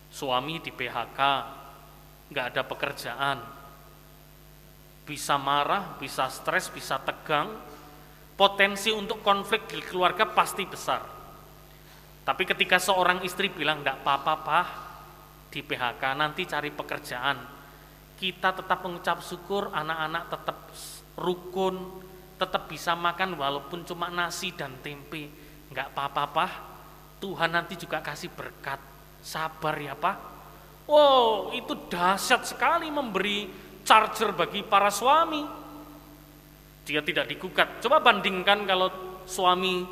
Suami 0.10 0.58
di 0.58 0.74
PHK, 0.74 1.20
nggak 2.34 2.46
ada 2.50 2.62
pekerjaan, 2.66 3.38
bisa 5.06 5.38
marah, 5.38 5.94
bisa 6.02 6.26
stres, 6.34 6.74
bisa 6.74 6.98
tegang, 6.98 7.54
potensi 8.34 8.90
untuk 8.90 9.22
konflik 9.22 9.70
di 9.70 9.86
keluarga 9.86 10.26
pasti 10.26 10.66
besar 10.66 11.21
tapi 12.22 12.46
ketika 12.46 12.78
seorang 12.78 13.26
istri 13.26 13.50
bilang, 13.50 13.82
tidak 13.82 14.06
apa-apa 14.06 14.34
pak, 14.46 14.66
di 15.50 15.66
PHK 15.66 16.04
nanti 16.14 16.46
cari 16.46 16.70
pekerjaan. 16.70 17.38
Kita 18.16 18.54
tetap 18.54 18.86
mengucap 18.86 19.26
syukur, 19.26 19.74
anak-anak 19.74 20.24
tetap 20.30 20.58
rukun, 21.18 22.06
tetap 22.38 22.70
bisa 22.70 22.94
makan 22.94 23.34
walaupun 23.34 23.82
cuma 23.82 24.14
nasi 24.14 24.54
dan 24.54 24.78
tempe. 24.86 25.34
Enggak 25.74 25.90
apa-apa 25.98 26.24
pak, 26.30 26.52
Tuhan 27.18 27.50
nanti 27.50 27.74
juga 27.74 28.06
kasih 28.06 28.30
berkat. 28.30 28.78
Sabar 29.22 29.74
ya 29.82 29.98
pak. 29.98 30.18
Wow, 30.86 31.54
itu 31.58 31.74
dahsyat 31.90 32.46
sekali 32.46 32.90
memberi 32.94 33.50
charger 33.82 34.34
bagi 34.38 34.62
para 34.62 34.94
suami. 34.94 35.42
Dia 36.86 37.02
tidak 37.02 37.30
digugat. 37.30 37.82
Coba 37.82 38.02
bandingkan 38.02 38.66
kalau 38.70 38.90
suami 39.26 39.86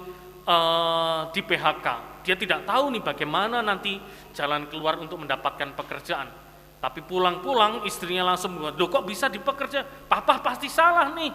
uh, 0.45 1.29
di 1.29 1.41
PHK 1.45 2.18
dia 2.29 2.37
tidak 2.37 2.61
tahu 2.69 2.93
nih 2.93 3.01
bagaimana 3.01 3.65
nanti 3.65 3.97
jalan 4.37 4.69
keluar 4.69 5.01
untuk 5.01 5.17
mendapatkan 5.17 5.73
pekerjaan. 5.73 6.29
Tapi 6.77 7.01
pulang-pulang 7.01 7.81
istrinya 7.89 8.29
langsung 8.29 8.53
bilang, 8.53 8.77
kok 8.77 9.01
bisa 9.01 9.33
dipekerja? 9.33 9.81
Papa 10.05 10.37
pasti 10.37 10.69
salah 10.69 11.09
nih. 11.17 11.33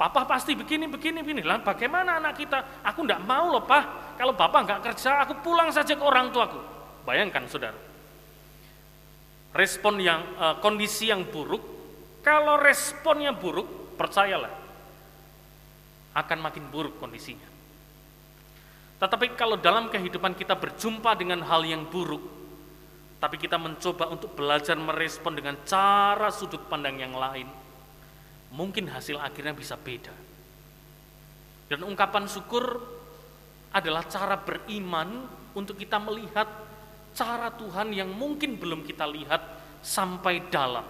Papa 0.00 0.24
pasti 0.24 0.56
begini, 0.56 0.88
begini, 0.88 1.20
begini. 1.20 1.44
Lah 1.44 1.60
bagaimana 1.60 2.16
anak 2.16 2.32
kita? 2.32 2.80
Aku 2.80 3.04
tidak 3.04 3.28
mau 3.28 3.52
loh 3.52 3.68
pak. 3.68 4.16
Kalau 4.16 4.32
bapak 4.32 4.60
nggak 4.64 4.80
kerja, 4.88 5.20
aku 5.20 5.44
pulang 5.44 5.68
saja 5.68 5.92
ke 5.92 6.00
orang 6.00 6.32
tuaku. 6.32 6.64
Bayangkan 7.04 7.44
saudara. 7.44 7.76
Respon 9.52 10.00
yang, 10.00 10.24
uh, 10.40 10.56
kondisi 10.64 11.12
yang 11.12 11.28
buruk, 11.28 11.60
kalau 12.24 12.56
responnya 12.56 13.36
buruk, 13.36 13.96
percayalah, 14.00 14.52
akan 16.16 16.38
makin 16.40 16.64
buruk 16.72 16.96
kondisinya. 16.96 17.45
Tetapi 18.96 19.36
kalau 19.36 19.60
dalam 19.60 19.92
kehidupan 19.92 20.32
kita 20.32 20.56
berjumpa 20.56 21.12
dengan 21.20 21.44
hal 21.44 21.68
yang 21.68 21.84
buruk, 21.84 22.24
tapi 23.20 23.36
kita 23.36 23.60
mencoba 23.60 24.08
untuk 24.08 24.32
belajar 24.32 24.76
merespon 24.76 25.36
dengan 25.36 25.56
cara 25.68 26.32
sudut 26.32 26.64
pandang 26.68 26.96
yang 27.00 27.12
lain, 27.12 27.48
mungkin 28.52 28.88
hasil 28.88 29.20
akhirnya 29.20 29.52
bisa 29.52 29.76
beda. 29.76 30.12
Dan 31.68 31.84
ungkapan 31.84 32.24
syukur 32.24 32.64
adalah 33.74 34.08
cara 34.08 34.40
beriman 34.40 35.28
untuk 35.52 35.76
kita 35.76 36.00
melihat 36.00 36.48
cara 37.12 37.52
Tuhan 37.52 37.92
yang 37.92 38.08
mungkin 38.12 38.56
belum 38.56 38.84
kita 38.84 39.04
lihat 39.08 39.42
sampai 39.84 40.48
dalam. 40.48 40.84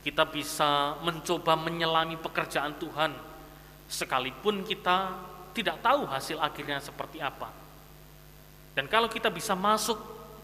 Kita 0.00 0.24
bisa 0.28 0.96
mencoba 1.04 1.56
menyelami 1.60 2.16
pekerjaan 2.16 2.76
Tuhan, 2.80 3.12
sekalipun 3.88 4.64
kita 4.64 5.12
tidak 5.50 5.82
tahu 5.82 6.06
hasil 6.06 6.38
akhirnya 6.38 6.78
seperti 6.78 7.18
apa. 7.18 7.50
Dan 8.74 8.86
kalau 8.86 9.10
kita 9.10 9.28
bisa 9.28 9.58
masuk 9.58 9.98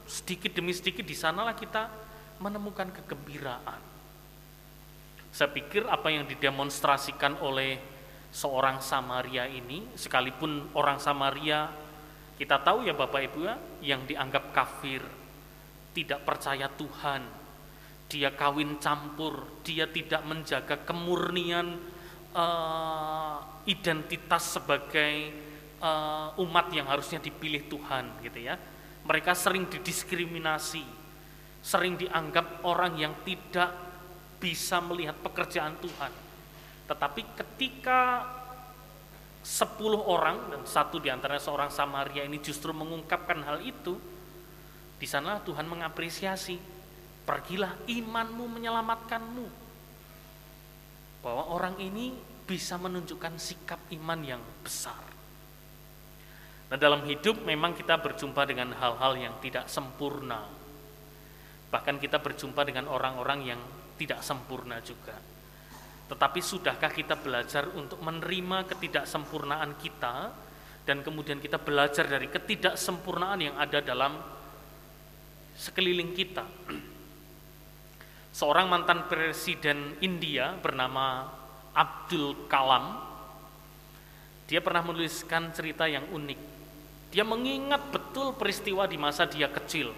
sedikit 0.06 0.54
demi 0.54 0.74
sedikit 0.74 1.02
di 1.02 1.14
sanalah 1.14 1.54
kita 1.54 1.90
menemukan 2.38 2.90
kegembiraan. 2.90 3.80
Saya 5.30 5.52
pikir 5.52 5.84
apa 5.84 6.08
yang 6.08 6.24
didemonstrasikan 6.24 7.38
oleh 7.44 7.76
seorang 8.32 8.80
Samaria 8.80 9.44
ini, 9.48 9.84
sekalipun 9.96 10.72
orang 10.72 10.96
Samaria 10.96 11.68
kita 12.36 12.60
tahu 12.60 12.84
ya 12.84 12.92
Bapak 12.92 13.20
Ibu 13.32 13.38
ya, 13.48 13.56
yang 13.80 14.04
dianggap 14.04 14.52
kafir, 14.52 15.00
tidak 15.96 16.20
percaya 16.28 16.68
Tuhan, 16.68 17.24
dia 18.12 18.28
kawin 18.36 18.76
campur, 18.76 19.64
dia 19.64 19.88
tidak 19.88 20.20
menjaga 20.28 20.76
kemurnian 20.84 21.80
uh, 22.36 23.40
identitas 23.64 24.60
sebagai 24.60 25.32
uh, 25.80 26.36
umat 26.44 26.68
yang 26.70 26.86
harusnya 26.86 27.18
dipilih 27.18 27.64
Tuhan 27.66 28.20
gitu 28.20 28.44
ya. 28.44 28.60
Mereka 29.06 29.32
sering 29.32 29.64
didiskriminasi, 29.70 30.84
sering 31.64 31.96
dianggap 31.96 32.62
orang 32.68 33.00
yang 33.00 33.14
tidak 33.24 33.72
bisa 34.36 34.82
melihat 34.84 35.16
pekerjaan 35.24 35.78
Tuhan. 35.80 36.12
Tetapi 36.86 37.22
ketika 37.34 38.22
sepuluh 39.46 40.02
orang 40.10 40.50
dan 40.50 40.62
satu 40.66 40.98
di 40.98 41.06
antaranya 41.06 41.38
seorang 41.38 41.70
Samaria 41.70 42.26
ini 42.26 42.42
justru 42.42 42.74
mengungkapkan 42.74 43.46
hal 43.46 43.62
itu, 43.62 43.94
di 44.98 45.06
sana 45.06 45.38
Tuhan 45.38 45.70
mengapresiasi, 45.70 46.58
pergilah 47.22 47.78
imanmu 47.86 48.44
menyelamatkanmu. 48.58 49.65
Bahwa 51.26 51.50
orang 51.50 51.74
ini 51.82 52.14
bisa 52.46 52.78
menunjukkan 52.78 53.34
sikap 53.34 53.90
iman 53.98 54.22
yang 54.22 54.38
besar. 54.62 55.02
Nah 56.70 56.78
dalam 56.78 57.02
hidup 57.02 57.42
memang 57.42 57.74
kita 57.74 57.98
berjumpa 57.98 58.46
dengan 58.46 58.70
hal-hal 58.78 59.18
yang 59.18 59.34
tidak 59.42 59.66
sempurna. 59.66 60.46
Bahkan 61.66 61.98
kita 61.98 62.22
berjumpa 62.22 62.62
dengan 62.62 62.86
orang-orang 62.86 63.42
yang 63.42 63.60
tidak 63.98 64.22
sempurna 64.22 64.78
juga. 64.86 65.18
Tetapi 66.06 66.38
sudahkah 66.38 66.94
kita 66.94 67.18
belajar 67.18 67.66
untuk 67.74 67.98
menerima 67.98 68.70
ketidaksempurnaan 68.70 69.74
kita 69.82 70.30
dan 70.86 71.02
kemudian 71.02 71.42
kita 71.42 71.58
belajar 71.58 72.06
dari 72.06 72.30
ketidaksempurnaan 72.30 73.40
yang 73.42 73.58
ada 73.58 73.82
dalam 73.82 74.14
sekeliling 75.58 76.14
kita. 76.14 76.46
Seorang 78.36 78.68
mantan 78.68 79.08
presiden 79.08 79.96
India 80.04 80.52
bernama 80.60 81.24
Abdul 81.72 82.44
Kalam, 82.52 83.00
dia 84.44 84.60
pernah 84.60 84.84
menuliskan 84.84 85.56
cerita 85.56 85.88
yang 85.88 86.04
unik. 86.12 86.36
Dia 87.16 87.24
mengingat 87.24 87.88
betul 87.88 88.36
peristiwa 88.36 88.84
di 88.84 89.00
masa 89.00 89.24
dia 89.24 89.48
kecil. 89.48 89.88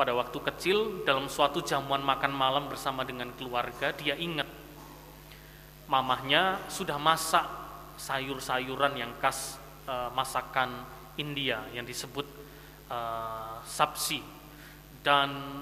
Pada 0.00 0.16
waktu 0.16 0.38
kecil, 0.48 1.04
dalam 1.04 1.28
suatu 1.28 1.60
jamuan 1.60 2.00
makan 2.00 2.32
malam 2.32 2.72
bersama 2.72 3.04
dengan 3.04 3.28
keluarga, 3.36 3.92
dia 3.92 4.16
ingat 4.16 4.48
mamahnya 5.92 6.72
sudah 6.72 6.96
masak 6.96 7.44
sayur-sayuran 8.00 8.96
yang 8.96 9.12
khas 9.20 9.60
e, 9.84 9.92
masakan 10.16 10.88
India 11.20 11.68
yang 11.76 11.84
disebut 11.84 12.24
e, 12.88 12.98
sapsi. 13.68 14.24
Dan 15.04 15.60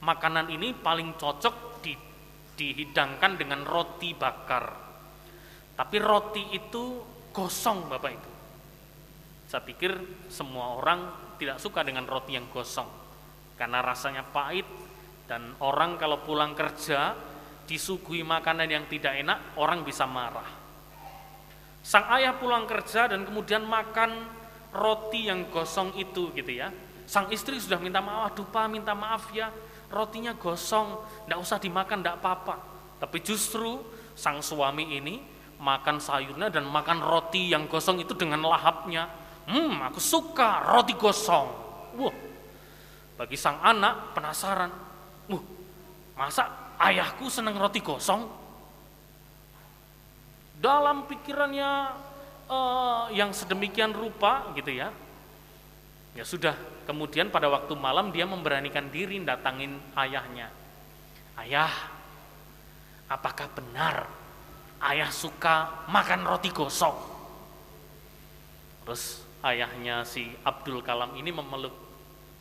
makanan 0.00 0.48
ini 0.52 0.72
paling 0.76 1.16
cocok 1.16 1.80
di, 1.84 1.92
dihidangkan 2.56 3.36
dengan 3.36 3.64
roti 3.64 4.16
bakar. 4.16 4.64
Tapi 5.76 5.96
roti 6.00 6.52
itu 6.52 7.00
gosong 7.32 7.88
Bapak 7.88 8.10
Ibu. 8.12 8.30
Saya 9.48 9.62
pikir 9.64 9.92
semua 10.30 10.78
orang 10.78 11.34
tidak 11.40 11.58
suka 11.58 11.82
dengan 11.82 12.04
roti 12.06 12.36
yang 12.36 12.46
gosong 12.52 12.86
karena 13.56 13.82
rasanya 13.84 14.24
pahit 14.24 14.64
dan 15.28 15.52
orang 15.60 16.00
kalau 16.00 16.22
pulang 16.24 16.56
kerja 16.56 17.12
disuguhi 17.70 18.26
makanan 18.26 18.66
yang 18.66 18.84
tidak 18.90 19.14
enak, 19.14 19.54
orang 19.60 19.86
bisa 19.86 20.02
marah. 20.02 20.48
Sang 21.80 22.02
ayah 22.18 22.34
pulang 22.34 22.66
kerja 22.66 23.06
dan 23.06 23.22
kemudian 23.22 23.62
makan 23.62 24.26
roti 24.74 25.30
yang 25.30 25.46
gosong 25.54 25.94
itu 25.94 26.34
gitu 26.34 26.50
ya. 26.50 26.74
Sang 27.06 27.30
istri 27.30 27.62
sudah 27.62 27.78
minta 27.78 28.02
maaf, 28.02 28.34
aduh 28.34 28.46
pak 28.50 28.66
minta 28.66 28.90
maaf 28.90 29.30
ya, 29.30 29.54
rotinya 29.90 30.32
gosong, 30.38 31.02
tidak 31.26 31.38
usah 31.42 31.58
dimakan, 31.58 32.00
tidak 32.00 32.22
apa-apa. 32.22 32.56
Tapi 33.02 33.18
justru 33.20 33.82
sang 34.14 34.40
suami 34.40 34.96
ini 34.96 35.20
makan 35.60 36.00
sayurnya 36.00 36.48
dan 36.48 36.64
makan 36.64 37.04
roti 37.04 37.52
yang 37.52 37.68
gosong 37.68 38.00
itu 38.00 38.16
dengan 38.16 38.40
lahapnya 38.48 39.20
Hmm, 39.50 39.82
aku 39.82 39.98
suka 39.98 40.62
roti 40.62 40.94
gosong. 40.94 41.48
Wah, 41.98 42.14
bagi 43.18 43.34
sang 43.34 43.58
anak 43.58 44.14
penasaran. 44.14 44.70
Wah, 45.26 45.42
masa 46.14 46.76
ayahku 46.78 47.26
senang 47.26 47.58
roti 47.58 47.82
gosong? 47.82 48.30
Dalam 50.60 51.08
pikirannya 51.10 51.70
uh, 52.46 53.10
yang 53.10 53.34
sedemikian 53.34 53.90
rupa 53.90 54.54
gitu 54.54 54.70
ya. 54.70 54.94
Ya 56.14 56.26
sudah, 56.26 56.58
kemudian 56.86 57.30
pada 57.30 57.46
waktu 57.46 57.72
malam 57.78 58.10
dia 58.10 58.26
memberanikan 58.26 58.90
diri 58.90 59.22
datangin 59.22 59.78
ayahnya. 59.94 60.50
Ayah, 61.38 61.70
apakah 63.06 63.46
benar 63.54 64.10
ayah 64.90 65.10
suka 65.14 65.86
makan 65.86 66.26
roti 66.26 66.50
gosong? 66.50 66.98
Terus 68.84 69.22
ayahnya 69.46 70.04
si 70.04 70.28
Abdul 70.44 70.84
Kalam 70.84 71.16
ini 71.16 71.32
memeluk 71.32 71.72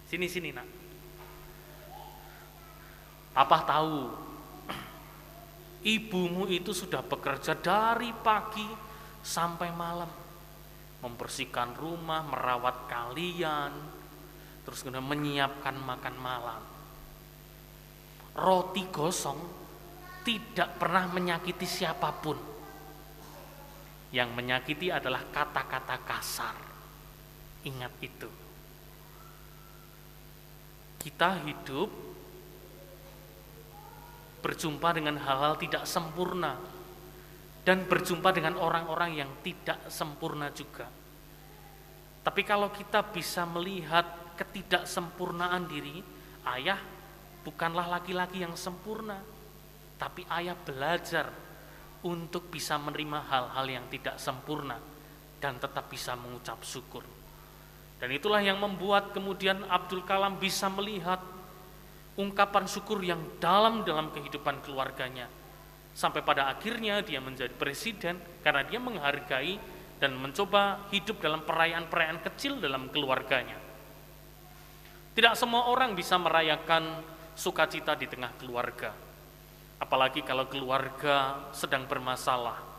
sini 0.09 0.25
sini 0.25 0.49
nak 0.51 0.67
apa 3.37 3.57
tahu 3.63 4.09
ibumu 5.95 6.49
itu 6.49 6.73
sudah 6.75 6.99
bekerja 7.05 7.55
dari 7.55 8.11
pagi 8.11 8.65
sampai 9.23 9.69
malam 9.71 10.09
membersihkan 10.99 11.75
rumah 11.79 12.23
merawat 12.27 12.91
kalian 12.91 13.71
terus 14.69 14.85
kemudian 14.85 15.07
menyiapkan 15.07 15.73
makan 15.81 16.15
malam. 16.21 16.61
Roti 18.37 18.85
gosong 18.93 19.39
tidak 20.21 20.77
pernah 20.77 21.09
menyakiti 21.09 21.65
siapa 21.65 22.13
pun. 22.13 22.37
Yang 24.13 24.29
menyakiti 24.29 24.93
adalah 24.93 25.25
kata-kata 25.33 25.97
kasar. 26.05 26.53
Ingat 27.65 27.93
itu. 27.97 28.29
Kita 31.01 31.41
hidup 31.49 31.89
berjumpa 34.45 34.89
dengan 34.95 35.17
hal-hal 35.17 35.57
tidak 35.57 35.89
sempurna 35.89 36.78
dan 37.69 37.85
berjumpa 37.85 38.33
dengan 38.33 38.57
orang-orang 38.57 39.21
yang 39.21 39.29
tidak 39.45 39.93
sempurna 39.93 40.49
juga. 40.49 40.89
Tapi 42.25 42.41
kalau 42.41 42.73
kita 42.73 43.05
bisa 43.13 43.45
melihat 43.45 44.33
ketidaksempurnaan 44.33 45.69
diri, 45.69 46.01
ayah 46.57 46.81
bukanlah 47.45 47.85
laki-laki 47.85 48.41
yang 48.41 48.57
sempurna, 48.57 49.21
tapi 50.01 50.25
ayah 50.33 50.57
belajar 50.57 51.29
untuk 52.01 52.49
bisa 52.49 52.73
menerima 52.81 53.29
hal-hal 53.29 53.65
yang 53.69 53.85
tidak 53.93 54.17
sempurna 54.17 54.81
dan 55.37 55.61
tetap 55.61 55.93
bisa 55.93 56.17
mengucap 56.17 56.65
syukur. 56.65 57.05
Dan 58.01 58.09
itulah 58.09 58.41
yang 58.41 58.57
membuat 58.57 59.13
kemudian 59.13 59.61
Abdul 59.69 60.01
Kalam 60.09 60.41
bisa 60.41 60.73
melihat 60.73 61.21
ungkapan 62.17 62.65
syukur 62.65 62.97
yang 63.05 63.21
dalam 63.37 63.85
dalam 63.85 64.09
kehidupan 64.09 64.57
keluarganya. 64.65 65.29
Sampai 65.99 66.23
pada 66.23 66.47
akhirnya 66.47 67.03
dia 67.03 67.19
menjadi 67.19 67.51
presiden 67.51 68.15
karena 68.39 68.63
dia 68.63 68.79
menghargai 68.79 69.59
dan 69.99 70.15
mencoba 70.15 70.87
hidup 70.95 71.19
dalam 71.19 71.43
perayaan-perayaan 71.43 72.23
kecil 72.23 72.63
dalam 72.63 72.87
keluarganya. 72.87 73.59
Tidak 75.11 75.35
semua 75.35 75.67
orang 75.67 75.91
bisa 75.91 76.15
merayakan 76.15 77.03
sukacita 77.35 77.99
di 77.99 78.07
tengah 78.07 78.31
keluarga. 78.39 78.95
Apalagi 79.83 80.23
kalau 80.23 80.47
keluarga 80.47 81.51
sedang 81.51 81.83
bermasalah 81.83 82.69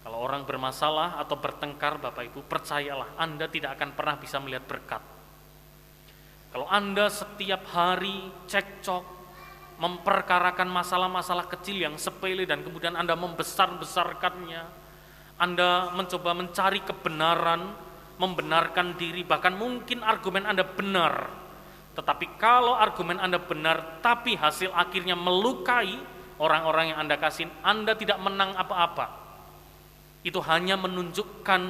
kalau 0.00 0.18
orang 0.24 0.48
bermasalah 0.48 1.20
atau 1.20 1.36
bertengkar, 1.36 2.00
Bapak 2.00 2.32
Ibu, 2.32 2.40
percayalah 2.48 3.20
Anda 3.20 3.52
tidak 3.52 3.76
akan 3.76 3.92
pernah 3.92 4.16
bisa 4.16 4.40
melihat 4.40 4.64
berkat. 4.64 5.02
Kalau 6.50 6.66
Anda 6.66 7.12
setiap 7.12 7.68
hari 7.68 8.32
cekcok, 8.48 9.19
memperkarakan 9.80 10.68
masalah-masalah 10.68 11.48
kecil 11.48 11.80
yang 11.80 11.96
sepele 11.96 12.44
dan 12.44 12.60
kemudian 12.60 12.92
Anda 12.94 13.16
membesar-besarkannya, 13.16 14.62
Anda 15.40 15.88
mencoba 15.96 16.36
mencari 16.36 16.84
kebenaran, 16.84 17.72
membenarkan 18.20 19.00
diri, 19.00 19.24
bahkan 19.24 19.56
mungkin 19.56 20.04
argumen 20.04 20.44
Anda 20.44 20.68
benar. 20.68 21.32
Tetapi 21.96 22.36
kalau 22.36 22.76
argumen 22.76 23.16
Anda 23.16 23.40
benar, 23.40 24.04
tapi 24.04 24.36
hasil 24.36 24.68
akhirnya 24.76 25.16
melukai 25.16 25.96
orang-orang 26.36 26.92
yang 26.92 26.98
Anda 27.00 27.16
kasih, 27.16 27.48
Anda 27.64 27.96
tidak 27.96 28.20
menang 28.20 28.52
apa-apa 28.52 29.20
itu 30.20 30.40
hanya 30.44 30.76
menunjukkan 30.76 31.62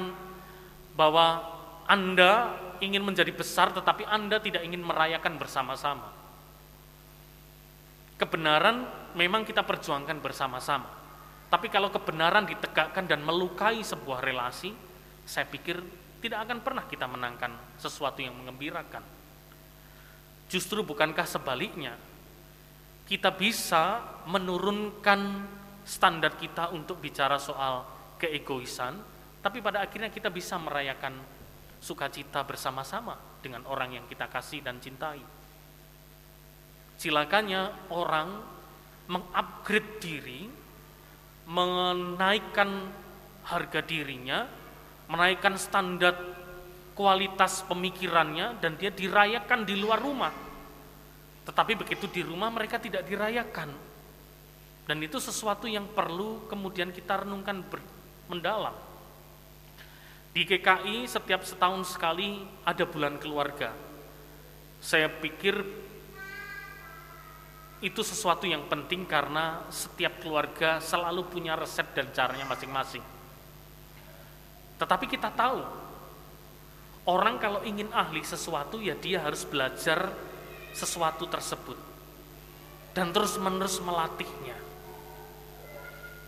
bahwa 0.95 1.39
Anda 1.87 2.55
ingin 2.83 3.03
menjadi 3.03 3.31
besar 3.31 3.71
tetapi 3.71 4.03
Anda 4.03 4.43
tidak 4.43 4.67
ingin 4.67 4.83
merayakan 4.83 5.39
bersama-sama. 5.39 6.11
Kebenaran 8.21 8.85
memang 9.17 9.41
kita 9.41 9.65
perjuangkan 9.65 10.21
bersama-sama. 10.21 10.85
Tapi 11.49 11.73
kalau 11.73 11.89
kebenaran 11.89 12.45
ditegakkan 12.45 13.09
dan 13.09 13.25
melukai 13.25 13.81
sebuah 13.81 14.21
relasi, 14.21 14.69
saya 15.25 15.49
pikir 15.49 15.81
tidak 16.21 16.45
akan 16.45 16.61
pernah 16.61 16.85
kita 16.85 17.09
menangkan 17.09 17.49
sesuatu 17.81 18.21
yang 18.21 18.37
mengembirakan. 18.37 19.01
Justru 20.47 20.85
bukankah 20.85 21.25
sebaliknya, 21.25 21.97
kita 23.09 23.33
bisa 23.33 24.05
menurunkan 24.29 25.49
standar 25.81 26.37
kita 26.37 26.69
untuk 26.71 27.01
bicara 27.01 27.41
soal 27.41 27.83
keegoisan, 28.21 29.01
tapi 29.41 29.65
pada 29.65 29.81
akhirnya 29.81 30.13
kita 30.13 30.29
bisa 30.29 30.61
merayakan 30.61 31.17
sukacita 31.81 32.45
bersama-sama 32.45 33.17
dengan 33.41 33.65
orang 33.65 33.97
yang 33.97 34.05
kita 34.05 34.29
kasih 34.29 34.61
dan 34.61 34.77
cintai. 34.77 35.40
Silakannya 36.97 37.91
orang 37.91 38.29
mengupgrade 39.11 39.99
diri, 39.99 40.41
menaikkan 41.47 42.69
harga 43.43 43.81
dirinya, 43.83 44.47
menaikkan 45.11 45.59
standar 45.59 46.15
kualitas 46.95 47.65
pemikirannya 47.67 48.61
dan 48.63 48.79
dia 48.79 48.93
dirayakan 48.93 49.67
di 49.67 49.75
luar 49.75 49.99
rumah. 49.99 50.33
Tetapi 51.43 51.73
begitu 51.73 52.05
di 52.07 52.21
rumah 52.21 52.53
mereka 52.53 52.77
tidak 52.77 53.03
dirayakan. 53.09 53.73
Dan 54.85 54.97
itu 55.01 55.17
sesuatu 55.17 55.65
yang 55.65 55.89
perlu 55.91 56.45
kemudian 56.45 56.93
kita 56.93 57.25
renungkan 57.25 57.63
mendalam. 58.29 58.75
Di 60.31 60.47
GKI 60.47 61.11
setiap 61.11 61.43
setahun 61.43 61.91
sekali 61.91 62.39
ada 62.63 62.87
bulan 62.87 63.19
keluarga. 63.19 63.75
Saya 64.79 65.11
pikir 65.11 65.59
itu 67.81 68.05
sesuatu 68.05 68.45
yang 68.45 68.69
penting 68.69 69.09
karena 69.09 69.65
setiap 69.73 70.21
keluarga 70.21 70.77
selalu 70.77 71.25
punya 71.25 71.57
resep 71.57 71.89
dan 71.97 72.13
caranya 72.13 72.45
masing-masing. 72.45 73.01
Tetapi 74.77 75.05
kita 75.09 75.33
tahu, 75.33 75.65
orang 77.09 77.41
kalau 77.41 77.65
ingin 77.65 77.89
ahli 77.89 78.21
sesuatu 78.21 78.77
ya 78.77 78.93
dia 78.93 79.25
harus 79.25 79.41
belajar 79.49 80.13
sesuatu 80.77 81.25
tersebut 81.25 81.73
dan 82.93 83.09
terus-menerus 83.09 83.81
melatihnya. 83.81 84.57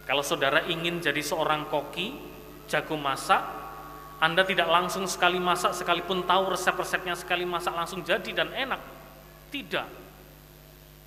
Kalau 0.09 0.25
saudara 0.25 0.65
ingin 0.65 1.05
jadi 1.05 1.21
seorang 1.21 1.69
koki, 1.69 2.17
jago 2.65 2.97
masak, 2.97 3.45
Anda 4.17 4.41
tidak 4.41 4.73
langsung 4.73 5.05
sekali 5.05 5.37
masak 5.37 5.77
sekalipun 5.77 6.25
tahu 6.25 6.57
resep-resepnya 6.57 7.13
sekali 7.13 7.45
masak 7.45 7.77
langsung 7.77 8.01
jadi 8.01 8.31
dan 8.33 8.49
enak. 8.51 8.81
Tidak 9.53 10.02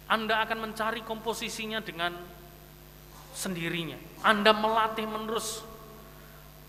anda 0.07 0.39
akan 0.47 0.71
mencari 0.71 1.03
komposisinya 1.03 1.83
dengan 1.83 2.15
sendirinya. 3.35 3.99
Anda 4.23 4.55
melatih 4.55 5.03
menerus 5.03 5.67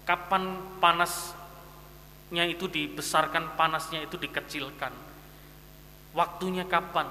kapan 0.10 0.58
panasnya 0.82 2.43
itu 2.50 2.65
dibesarkan, 2.65 3.54
panasnya 3.54 4.02
itu 4.10 4.17
dikecilkan. 4.17 4.89
Waktunya 6.17 6.65
kapan? 6.65 7.06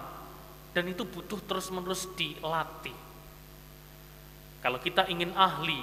Dan 0.74 0.90
itu 0.90 1.06
butuh 1.06 1.38
terus-menerus 1.46 2.10
dilatih. 2.18 2.94
Kalau 4.60 4.82
kita 4.82 5.06
ingin 5.06 5.30
ahli, 5.38 5.78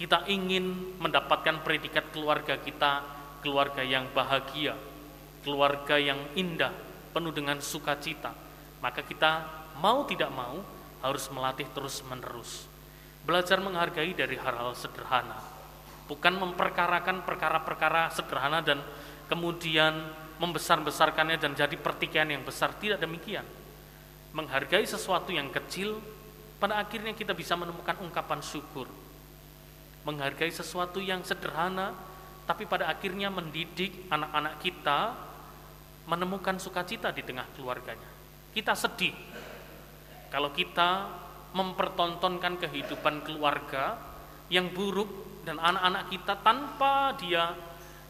kita 0.00 0.24
ingin 0.24 0.96
mendapatkan 0.96 1.60
predikat 1.60 2.10
keluarga 2.16 2.56
kita, 2.56 3.04
keluarga 3.44 3.84
yang 3.84 4.08
bahagia, 4.16 4.72
keluarga 5.44 6.00
yang 6.00 6.18
indah, 6.32 6.72
penuh 7.12 7.30
dengan 7.30 7.60
sukacita, 7.60 8.32
maka 8.80 9.04
kita 9.04 9.61
mau 9.82 10.06
tidak 10.06 10.30
mau 10.30 10.62
harus 11.02 11.26
melatih 11.34 11.66
terus-menerus. 11.74 12.70
Belajar 13.26 13.58
menghargai 13.58 14.14
dari 14.14 14.38
hal-hal 14.38 14.78
sederhana. 14.78 15.42
Bukan 16.06 16.38
memperkarakan 16.38 17.26
perkara-perkara 17.26 18.14
sederhana 18.14 18.62
dan 18.62 18.78
kemudian 19.26 20.06
membesar-besarkannya 20.38 21.38
dan 21.38 21.52
jadi 21.58 21.74
pertikaian 21.74 22.30
yang 22.30 22.46
besar. 22.46 22.70
Tidak 22.78 23.02
demikian. 23.02 23.46
Menghargai 24.32 24.86
sesuatu 24.86 25.34
yang 25.34 25.50
kecil, 25.50 25.98
pada 26.62 26.78
akhirnya 26.78 27.14
kita 27.14 27.34
bisa 27.34 27.58
menemukan 27.58 27.98
ungkapan 28.02 28.38
syukur. 28.42 28.86
Menghargai 30.02 30.50
sesuatu 30.50 30.98
yang 30.98 31.22
sederhana, 31.22 31.94
tapi 32.46 32.66
pada 32.66 32.90
akhirnya 32.90 33.30
mendidik 33.30 34.10
anak-anak 34.10 34.58
kita 34.58 35.14
menemukan 36.10 36.58
sukacita 36.58 37.14
di 37.14 37.22
tengah 37.22 37.46
keluarganya. 37.54 38.10
Kita 38.50 38.74
sedih 38.74 39.14
kalau 40.32 40.48
kita 40.48 41.12
mempertontonkan 41.52 42.56
kehidupan 42.56 43.20
keluarga 43.20 44.00
yang 44.48 44.72
buruk 44.72 45.44
dan 45.44 45.60
anak-anak 45.60 46.08
kita 46.08 46.34
tanpa 46.40 47.12
dia 47.20 47.52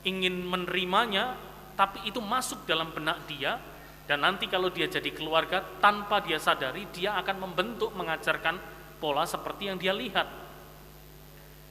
ingin 0.07 0.47
menerimanya, 0.47 1.35
tapi 1.75 2.07
itu 2.07 2.23
masuk 2.23 2.63
dalam 2.63 2.95
benak 2.95 3.27
dia 3.27 3.59
dan 4.07 4.23
nanti 4.23 4.47
kalau 4.47 4.71
dia 4.71 4.87
jadi 4.87 5.11
keluarga 5.11 5.67
tanpa 5.83 6.23
dia 6.23 6.39
sadari 6.39 6.87
dia 6.95 7.19
akan 7.19 7.51
membentuk 7.51 7.91
mengajarkan 7.99 8.59
pola 9.03 9.27
seperti 9.27 9.67
yang 9.67 9.79
dia 9.83 9.91
lihat. 9.91 10.31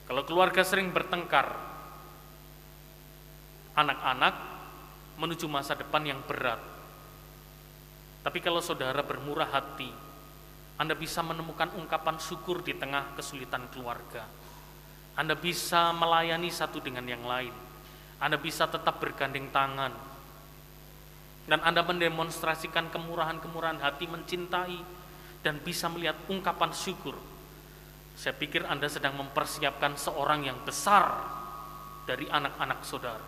Kalau 0.04 0.28
keluarga 0.28 0.60
sering 0.60 0.92
bertengkar, 0.92 1.48
anak-anak 3.72 4.34
menuju 5.16 5.48
masa 5.48 5.72
depan 5.72 6.04
yang 6.04 6.20
berat. 6.28 6.60
Tapi 8.20 8.38
kalau 8.44 8.60
saudara 8.60 9.00
bermurah 9.00 9.48
hati, 9.48 10.11
anda 10.82 10.98
bisa 10.98 11.22
menemukan 11.22 11.70
ungkapan 11.78 12.18
syukur 12.18 12.58
di 12.58 12.74
tengah 12.74 13.14
kesulitan 13.14 13.70
keluarga. 13.70 14.26
Anda 15.14 15.38
bisa 15.38 15.94
melayani 15.94 16.50
satu 16.50 16.82
dengan 16.82 17.06
yang 17.06 17.22
lain. 17.22 17.54
Anda 18.18 18.34
bisa 18.34 18.66
tetap 18.66 18.98
bergandeng 18.98 19.46
tangan. 19.54 19.94
Dan 21.46 21.62
Anda 21.62 21.86
mendemonstrasikan 21.86 22.90
kemurahan-kemurahan 22.90 23.78
hati 23.78 24.10
mencintai 24.10 24.82
dan 25.46 25.62
bisa 25.62 25.86
melihat 25.86 26.18
ungkapan 26.26 26.74
syukur. 26.74 27.14
Saya 28.18 28.34
pikir 28.34 28.66
Anda 28.66 28.90
sedang 28.90 29.14
mempersiapkan 29.22 29.94
seorang 29.94 30.50
yang 30.50 30.58
besar 30.66 31.14
dari 32.10 32.26
anak-anak 32.26 32.82
saudara. 32.82 33.26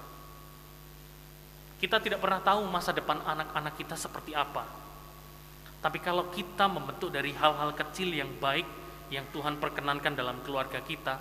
Kita 1.78 2.02
tidak 2.02 2.18
pernah 2.18 2.42
tahu 2.42 2.66
masa 2.66 2.90
depan 2.90 3.22
anak-anak 3.22 3.78
kita 3.78 3.94
seperti 3.94 4.34
apa 4.34 4.83
tapi 5.84 6.00
kalau 6.00 6.32
kita 6.32 6.64
membentuk 6.64 7.12
dari 7.12 7.36
hal-hal 7.36 7.76
kecil 7.76 8.08
yang 8.08 8.40
baik 8.40 8.64
yang 9.12 9.28
Tuhan 9.36 9.60
perkenankan 9.60 10.16
dalam 10.16 10.40
keluarga 10.40 10.80
kita, 10.80 11.20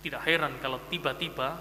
tidak 0.00 0.24
heran 0.24 0.56
kalau 0.64 0.80
tiba-tiba 0.88 1.52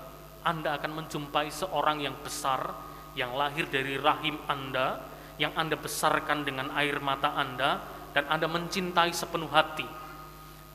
Anda 0.48 0.80
akan 0.80 1.04
menjumpai 1.04 1.52
seorang 1.52 2.00
yang 2.00 2.16
besar 2.24 2.72
yang 3.20 3.36
lahir 3.36 3.68
dari 3.68 4.00
rahim 4.00 4.40
Anda, 4.48 5.04
yang 5.36 5.52
Anda 5.60 5.76
besarkan 5.76 6.48
dengan 6.48 6.72
air 6.80 6.96
mata 7.04 7.36
Anda 7.36 7.84
dan 8.16 8.24
Anda 8.32 8.48
mencintai 8.48 9.12
sepenuh 9.12 9.52
hati. 9.52 9.84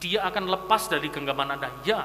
Dia 0.04 0.28
akan 0.28 0.52
lepas 0.52 0.84
dari 0.92 1.08
genggaman 1.08 1.56
Anda. 1.56 1.72
Ya, 1.80 2.04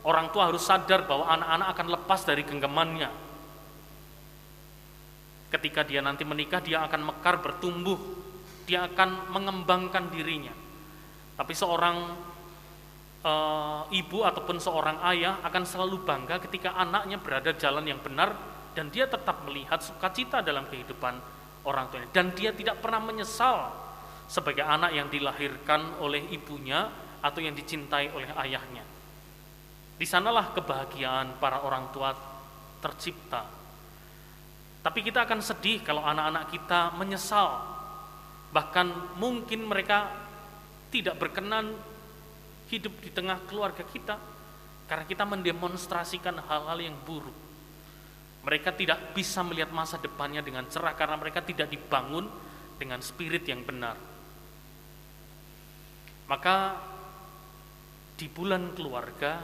orang 0.00 0.32
tua 0.32 0.48
harus 0.48 0.64
sadar 0.64 1.04
bahwa 1.04 1.28
anak-anak 1.28 1.68
akan 1.76 1.86
lepas 1.92 2.24
dari 2.24 2.40
genggamannya 2.40 3.33
Ketika 5.54 5.86
dia 5.86 6.02
nanti 6.02 6.26
menikah, 6.26 6.58
dia 6.58 6.82
akan 6.82 7.14
mekar 7.14 7.38
bertumbuh, 7.38 7.94
dia 8.66 8.90
akan 8.90 9.30
mengembangkan 9.30 10.10
dirinya. 10.10 10.50
Tapi 11.38 11.54
seorang 11.54 12.10
e, 13.22 13.32
ibu 13.94 14.26
ataupun 14.26 14.58
seorang 14.58 14.98
ayah 15.14 15.38
akan 15.46 15.62
selalu 15.62 16.02
bangga 16.02 16.42
ketika 16.42 16.74
anaknya 16.74 17.22
berada 17.22 17.54
jalan 17.54 17.86
yang 17.86 18.02
benar 18.02 18.34
dan 18.74 18.90
dia 18.90 19.06
tetap 19.06 19.46
melihat 19.46 19.78
sukacita 19.78 20.42
dalam 20.42 20.66
kehidupan 20.66 21.22
orang 21.62 21.86
tuanya 21.86 22.10
dan 22.10 22.34
dia 22.34 22.50
tidak 22.50 22.82
pernah 22.82 22.98
menyesal 22.98 23.70
sebagai 24.26 24.66
anak 24.66 24.90
yang 24.90 25.06
dilahirkan 25.06 26.02
oleh 26.02 26.34
ibunya 26.34 26.90
atau 27.22 27.38
yang 27.38 27.54
dicintai 27.54 28.10
oleh 28.10 28.26
ayahnya. 28.42 28.82
Di 29.94 30.02
sanalah 30.02 30.50
kebahagiaan 30.50 31.38
para 31.38 31.62
orang 31.62 31.94
tua 31.94 32.10
tercipta 32.82 33.63
tapi 34.84 35.00
kita 35.00 35.24
akan 35.24 35.40
sedih 35.40 35.80
kalau 35.80 36.04
anak-anak 36.04 36.52
kita 36.52 36.92
menyesal. 37.00 37.56
Bahkan 38.52 39.16
mungkin 39.16 39.64
mereka 39.64 40.12
tidak 40.92 41.16
berkenan 41.16 41.72
hidup 42.68 42.92
di 43.00 43.08
tengah 43.08 43.40
keluarga 43.48 43.80
kita 43.80 44.20
karena 44.84 45.08
kita 45.08 45.24
mendemonstrasikan 45.24 46.36
hal-hal 46.36 46.76
yang 46.84 46.92
buruk. 47.00 47.32
Mereka 48.44 48.76
tidak 48.76 49.16
bisa 49.16 49.40
melihat 49.40 49.72
masa 49.72 49.96
depannya 49.96 50.44
dengan 50.44 50.68
cerah 50.68 50.92
karena 50.92 51.16
mereka 51.16 51.40
tidak 51.40 51.72
dibangun 51.72 52.28
dengan 52.76 53.00
spirit 53.00 53.48
yang 53.48 53.64
benar. 53.64 53.96
Maka 56.28 56.76
di 58.20 58.28
bulan 58.28 58.76
keluarga 58.76 59.40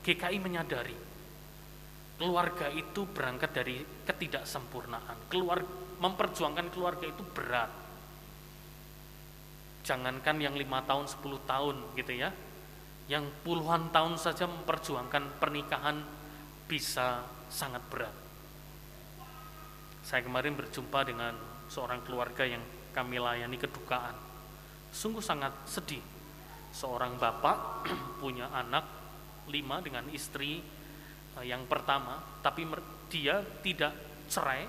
GKI 0.00 0.40
menyadari 0.40 0.96
keluarga 2.18 2.66
itu 2.74 3.06
berangkat 3.06 3.50
dari 3.54 3.78
ketidaksempurnaan. 4.04 5.30
Keluar 5.30 5.62
memperjuangkan 6.02 6.66
keluarga 6.74 7.06
itu 7.06 7.22
berat. 7.22 7.70
Jangankan 9.86 10.36
yang 10.42 10.58
lima 10.58 10.82
tahun, 10.84 11.06
10 11.06 11.48
tahun 11.48 11.76
gitu 11.94 12.12
ya. 12.12 12.34
Yang 13.08 13.32
puluhan 13.46 13.88
tahun 13.88 14.20
saja 14.20 14.44
memperjuangkan 14.44 15.40
pernikahan 15.40 16.04
bisa 16.68 17.24
sangat 17.48 17.80
berat. 17.88 18.12
Saya 20.04 20.20
kemarin 20.20 20.52
berjumpa 20.58 21.08
dengan 21.08 21.32
seorang 21.72 22.04
keluarga 22.04 22.44
yang 22.44 22.60
kami 22.92 23.16
layani 23.16 23.56
kedukaan. 23.56 24.12
Sungguh 24.92 25.24
sangat 25.24 25.54
sedih. 25.64 26.02
Seorang 26.74 27.16
bapak 27.16 27.88
punya 28.20 28.52
anak 28.52 28.84
lima 29.48 29.80
dengan 29.80 30.04
istri 30.12 30.60
yang 31.44 31.66
pertama, 31.66 32.18
tapi 32.40 32.66
dia 33.08 33.40
tidak 33.62 33.92
cerai, 34.28 34.66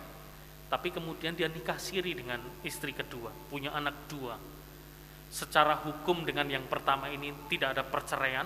tapi 0.70 0.94
kemudian 0.94 1.34
dia 1.34 1.50
nikah 1.50 1.82
siri 1.82 2.14
dengan 2.14 2.40
istri 2.62 2.94
kedua, 2.94 3.34
punya 3.50 3.74
anak 3.74 3.96
dua. 4.06 4.38
Secara 5.30 5.78
hukum 5.86 6.26
dengan 6.26 6.50
yang 6.50 6.66
pertama 6.66 7.10
ini 7.10 7.34
tidak 7.50 7.78
ada 7.78 7.84
perceraian, 7.86 8.46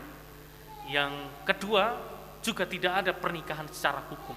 yang 0.88 1.12
kedua 1.48 1.96
juga 2.44 2.68
tidak 2.68 3.04
ada 3.04 3.12
pernikahan 3.16 3.68
secara 3.72 4.04
hukum. 4.12 4.36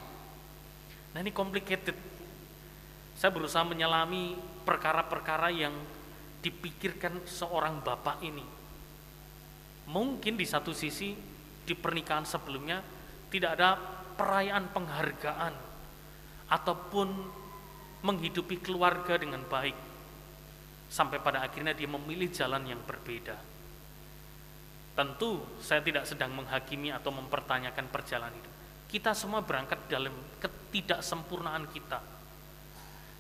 Nah 1.15 1.19
ini 1.19 1.35
complicated. 1.35 1.97
Saya 3.17 3.33
berusaha 3.33 3.65
menyelami 3.67 4.37
perkara-perkara 4.63 5.49
yang 5.51 5.75
dipikirkan 6.45 7.25
seorang 7.27 7.83
bapak 7.83 8.23
ini. 8.23 8.45
Mungkin 9.91 10.39
di 10.39 10.47
satu 10.47 10.71
sisi 10.71 11.17
di 11.67 11.75
pernikahan 11.75 12.23
sebelumnya 12.23 12.79
tidak 13.31 13.51
ada 13.59 13.77
perayaan 14.17 14.73
penghargaan 14.73 15.55
ataupun 16.51 17.09
menghidupi 18.07 18.63
keluarga 18.63 19.19
dengan 19.19 19.43
baik 19.45 19.75
sampai 20.87 21.19
pada 21.19 21.43
akhirnya 21.43 21.75
dia 21.75 21.91
memilih 21.91 22.31
jalan 22.31 22.63
yang 22.65 22.79
berbeda. 22.87 23.35
Tentu 24.97 25.45
saya 25.61 25.85
tidak 25.85 26.09
sedang 26.09 26.33
menghakimi 26.33 26.89
atau 26.89 27.13
mempertanyakan 27.13 27.91
perjalanan 27.93 28.33
itu. 28.33 28.51
Kita 28.87 29.13
semua 29.13 29.43
berangkat 29.43 29.91
dalam 29.91 30.15
ketidaksempurnaan 30.41 31.69
kita. 31.69 32.01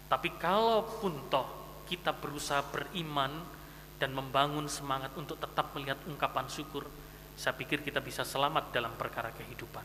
Tapi 0.06 0.28
kalaupun 0.38 1.26
toh 1.26 1.48
kita 1.90 2.14
berusaha 2.14 2.62
beriman 2.70 3.42
dan 3.98 4.14
membangun 4.14 4.70
semangat 4.70 5.10
untuk 5.18 5.36
tetap 5.36 5.74
melihat 5.74 5.98
ungkapan 6.06 6.46
syukur, 6.46 6.86
saya 7.36 7.52
pikir 7.54 7.84
kita 7.84 8.00
bisa 8.00 8.24
selamat 8.24 8.72
dalam 8.72 8.96
perkara 8.96 9.30
kehidupan. 9.30 9.84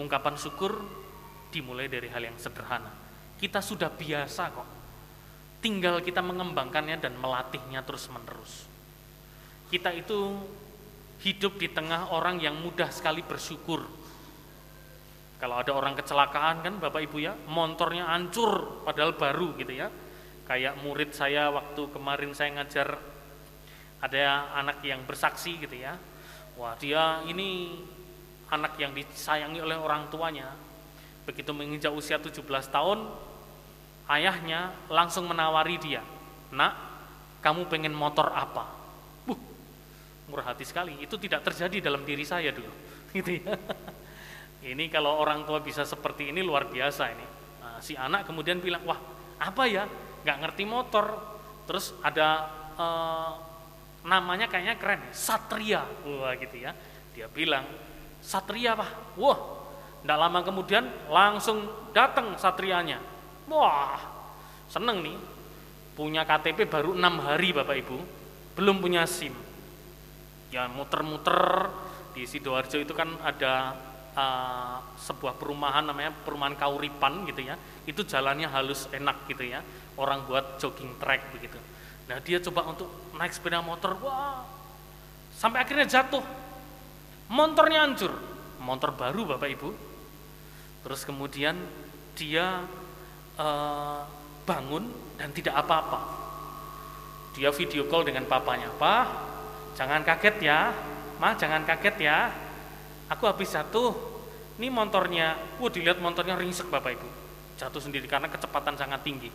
Ungkapan 0.00 0.34
syukur 0.40 0.80
dimulai 1.52 1.88
dari 1.88 2.08
hal 2.10 2.20
yang 2.24 2.36
sederhana 2.40 3.06
kita 3.36 3.60
sudah 3.60 3.92
biasa 3.92 4.42
kok. 4.52 4.68
Tinggal 5.60 6.00
kita 6.00 6.24
mengembangkannya 6.24 6.96
dan 7.00 7.16
melatihnya 7.20 7.84
terus-menerus. 7.84 8.68
Kita 9.68 9.92
itu 9.92 10.36
hidup 11.20 11.58
di 11.60 11.68
tengah 11.72 12.12
orang 12.12 12.40
yang 12.40 12.56
mudah 12.60 12.88
sekali 12.92 13.20
bersyukur. 13.24 13.84
Kalau 15.36 15.60
ada 15.60 15.72
orang 15.76 15.92
kecelakaan 15.92 16.64
kan 16.64 16.74
Bapak 16.80 17.02
Ibu 17.04 17.18
ya, 17.20 17.36
motornya 17.50 18.08
hancur 18.08 18.84
padahal 18.88 19.20
baru 19.20 19.52
gitu 19.60 19.72
ya. 19.76 19.92
Kayak 20.48 20.80
murid 20.80 21.12
saya 21.12 21.52
waktu 21.52 21.82
kemarin 21.92 22.32
saya 22.32 22.56
ngajar 22.56 22.96
ada 24.06 24.54
anak 24.54 24.78
yang 24.86 25.02
bersaksi 25.02 25.58
gitu 25.58 25.74
ya. 25.74 25.98
Wah, 26.54 26.78
dia 26.78 27.26
ini 27.26 27.82
anak 28.48 28.78
yang 28.78 28.94
disayangi 28.94 29.58
oleh 29.58 29.74
orang 29.74 30.06
tuanya. 30.08 30.54
Begitu 31.26 31.50
menginjak 31.50 31.90
usia 31.90 32.22
17 32.22 32.46
tahun, 32.70 33.10
ayahnya 34.06 34.70
langsung 34.86 35.26
menawari 35.26 35.74
dia, 35.82 36.06
nak, 36.54 36.78
kamu 37.42 37.66
pengen 37.66 37.90
motor 37.90 38.30
apa? 38.30 38.70
Buh, 39.26 39.38
murah 40.30 40.54
hati 40.54 40.62
sekali. 40.62 40.94
Itu 41.02 41.18
tidak 41.18 41.42
terjadi 41.42 41.90
dalam 41.90 42.06
diri 42.06 42.22
saya 42.22 42.54
dulu. 42.54 42.70
Gitu 43.16 43.42
ya. 43.42 43.58
Ini 44.66 44.90
kalau 44.90 45.18
orang 45.18 45.46
tua 45.46 45.62
bisa 45.62 45.82
seperti 45.82 46.30
ini 46.30 46.42
luar 46.42 46.70
biasa 46.70 47.10
ini. 47.10 47.26
Nah, 47.62 47.78
si 47.82 47.94
anak 47.98 48.26
kemudian 48.26 48.62
bilang, 48.62 48.82
wah 48.86 48.98
apa 49.38 49.62
ya? 49.66 49.86
Gak 50.22 50.42
ngerti 50.42 50.62
motor. 50.66 51.06
Terus 51.66 51.94
ada 52.02 52.50
eh, 52.78 53.30
namanya 54.06 54.46
kayaknya 54.46 54.78
keren, 54.78 55.02
Satria. 55.10 55.82
Wah 56.06 56.32
gitu 56.38 56.62
ya. 56.62 56.72
Dia 57.12 57.26
bilang, 57.26 57.66
Satria 58.22 58.78
pak. 58.78 59.18
Wah, 59.18 59.38
tidak 60.00 60.18
lama 60.22 60.40
kemudian 60.46 60.86
langsung 61.10 61.90
datang 61.90 62.38
Satrianya 62.38 63.16
Wah, 63.46 63.98
seneng 64.66 65.02
nih. 65.06 65.18
Punya 65.96 66.28
KTP 66.28 66.68
baru 66.68 66.92
enam 66.92 67.22
hari 67.24 67.56
Bapak 67.56 67.76
Ibu, 67.78 67.98
belum 68.58 68.82
punya 68.82 69.06
SIM. 69.06 69.32
Ya 70.50 70.68
muter-muter 70.68 71.70
di 72.12 72.26
Sidoarjo 72.28 72.82
itu 72.82 72.92
kan 72.92 73.16
ada 73.22 73.72
uh, 74.12 74.76
sebuah 74.98 75.40
perumahan 75.40 75.88
namanya 75.88 76.12
perumahan 76.12 76.58
Kauripan 76.58 77.24
gitu 77.30 77.48
ya. 77.48 77.56
Itu 77.88 78.04
jalannya 78.04 78.50
halus 78.50 78.90
enak 78.92 79.30
gitu 79.30 79.46
ya. 79.46 79.62
Orang 79.96 80.28
buat 80.28 80.60
jogging 80.60 81.00
track 81.00 81.32
begitu. 81.32 81.56
Nah 82.06 82.18
dia 82.22 82.38
coba 82.38 82.70
untuk 82.70 82.86
naik 83.18 83.34
sepeda 83.34 83.58
motor, 83.58 83.98
wah 84.02 84.46
sampai 85.34 85.62
akhirnya 85.62 85.86
jatuh. 85.86 86.22
Motornya 87.26 87.82
hancur, 87.82 88.14
motor 88.62 88.94
baru 88.94 89.34
Bapak 89.34 89.50
Ibu. 89.50 89.70
Terus 90.86 91.02
kemudian 91.02 91.58
dia 92.14 92.62
uh, 93.34 94.06
bangun 94.46 94.86
dan 95.18 95.34
tidak 95.34 95.58
apa-apa. 95.58 96.00
Dia 97.34 97.50
video 97.50 97.90
call 97.90 98.06
dengan 98.06 98.24
papanya, 98.24 98.70
Pak, 98.78 99.04
jangan 99.76 100.00
kaget 100.06 100.36
ya, 100.40 100.72
Ma, 101.18 101.34
jangan 101.34 101.66
kaget 101.66 101.96
ya. 102.00 102.30
Aku 103.10 103.26
habis 103.26 103.50
jatuh, 103.50 103.92
ini 104.56 104.70
motornya, 104.70 105.36
wah 105.58 105.68
dilihat 105.68 105.98
motornya 105.98 106.38
ringsek 106.38 106.70
Bapak 106.70 106.96
Ibu, 106.96 107.08
jatuh 107.58 107.82
sendiri 107.82 108.06
karena 108.06 108.30
kecepatan 108.30 108.78
sangat 108.78 109.02
tinggi. 109.02 109.28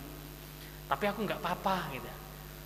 Tapi 0.87 1.05
aku 1.11 1.27
nggak 1.27 1.43
apa-apa 1.43 1.91
gitu. 1.93 2.11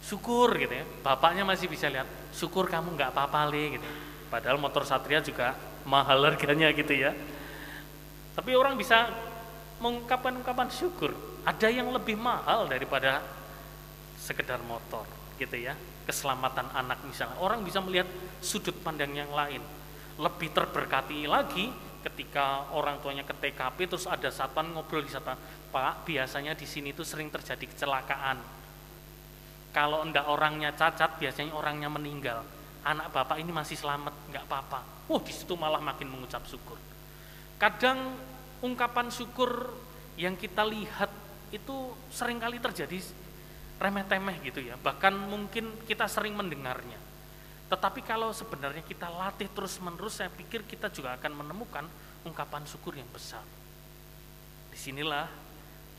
Syukur 0.05 0.53
gitu 0.61 0.69
ya, 0.69 0.85
bapaknya 1.01 1.41
masih 1.41 1.65
bisa 1.65 1.89
lihat, 1.89 2.05
syukur 2.29 2.69
kamu 2.69 2.93
nggak 2.93 3.09
apa-apa 3.09 3.49
le 3.49 3.81
gitu. 3.81 3.87
Padahal 4.29 4.61
motor 4.61 4.85
Satria 4.85 5.17
juga 5.17 5.57
mahal 5.81 6.21
harganya 6.29 6.69
gitu 6.69 6.93
ya. 6.93 7.09
Tapi 8.37 8.53
orang 8.53 8.77
bisa 8.77 9.09
mengungkapkan 9.81 10.37
ungkapan 10.37 10.69
syukur. 10.69 11.09
Ada 11.41 11.73
yang 11.73 11.89
lebih 11.89 12.17
mahal 12.17 12.69
daripada 12.69 13.25
sekedar 14.21 14.61
motor, 14.65 15.09
gitu 15.41 15.57
ya. 15.57 15.73
Keselamatan 16.05 16.69
anak 16.73 17.01
misalnya. 17.01 17.41
Orang 17.41 17.65
bisa 17.65 17.81
melihat 17.81 18.05
sudut 18.45 18.77
pandang 18.85 19.09
yang 19.13 19.33
lain. 19.33 19.61
Lebih 20.21 20.53
terberkati 20.53 21.25
lagi 21.25 21.73
ketika 22.05 22.69
orang 22.77 23.01
tuanya 23.01 23.25
ke 23.25 23.33
TKP 23.33 23.89
terus 23.89 24.05
ada 24.05 24.29
satpam 24.29 24.69
ngobrol 24.69 25.01
di 25.01 25.09
satpam, 25.09 25.33
Pak, 25.73 26.05
biasanya 26.05 26.53
di 26.53 26.69
sini 26.69 26.93
itu 26.93 27.01
sering 27.01 27.33
terjadi 27.33 27.65
kecelakaan. 27.65 28.37
Kalau 29.75 30.07
enggak 30.07 30.23
orangnya 30.31 30.71
cacat, 30.71 31.19
biasanya 31.19 31.51
orangnya 31.51 31.91
meninggal. 31.91 32.47
Anak 32.87 33.11
bapak 33.11 33.43
ini 33.43 33.51
masih 33.51 33.75
selamat, 33.75 34.15
enggak 34.31 34.47
apa-apa. 34.47 34.79
Wah, 35.11 35.19
di 35.19 35.35
situ 35.35 35.51
malah 35.59 35.83
makin 35.83 36.15
mengucap 36.15 36.47
syukur. 36.47 36.79
Kadang 37.59 38.15
ungkapan 38.63 39.11
syukur 39.11 39.75
yang 40.15 40.39
kita 40.39 40.63
lihat 40.63 41.11
itu 41.51 41.91
sering 42.07 42.39
kali 42.39 42.63
terjadi 42.63 43.03
remeh-temeh 43.75 44.39
gitu 44.47 44.63
ya. 44.63 44.79
Bahkan 44.79 45.11
mungkin 45.27 45.75
kita 45.83 46.07
sering 46.07 46.39
mendengarnya. 46.39 46.95
Tetapi 47.67 47.99
kalau 48.07 48.31
sebenarnya 48.31 48.79
kita 48.79 49.11
latih 49.11 49.51
terus-menerus, 49.51 50.23
saya 50.23 50.31
pikir 50.31 50.63
kita 50.63 50.87
juga 50.87 51.19
akan 51.19 51.43
menemukan 51.43 51.83
ungkapan 52.23 52.63
syukur 52.63 52.95
yang 52.95 53.09
besar. 53.11 53.43
Di 54.71 54.79
sinilah 54.79 55.27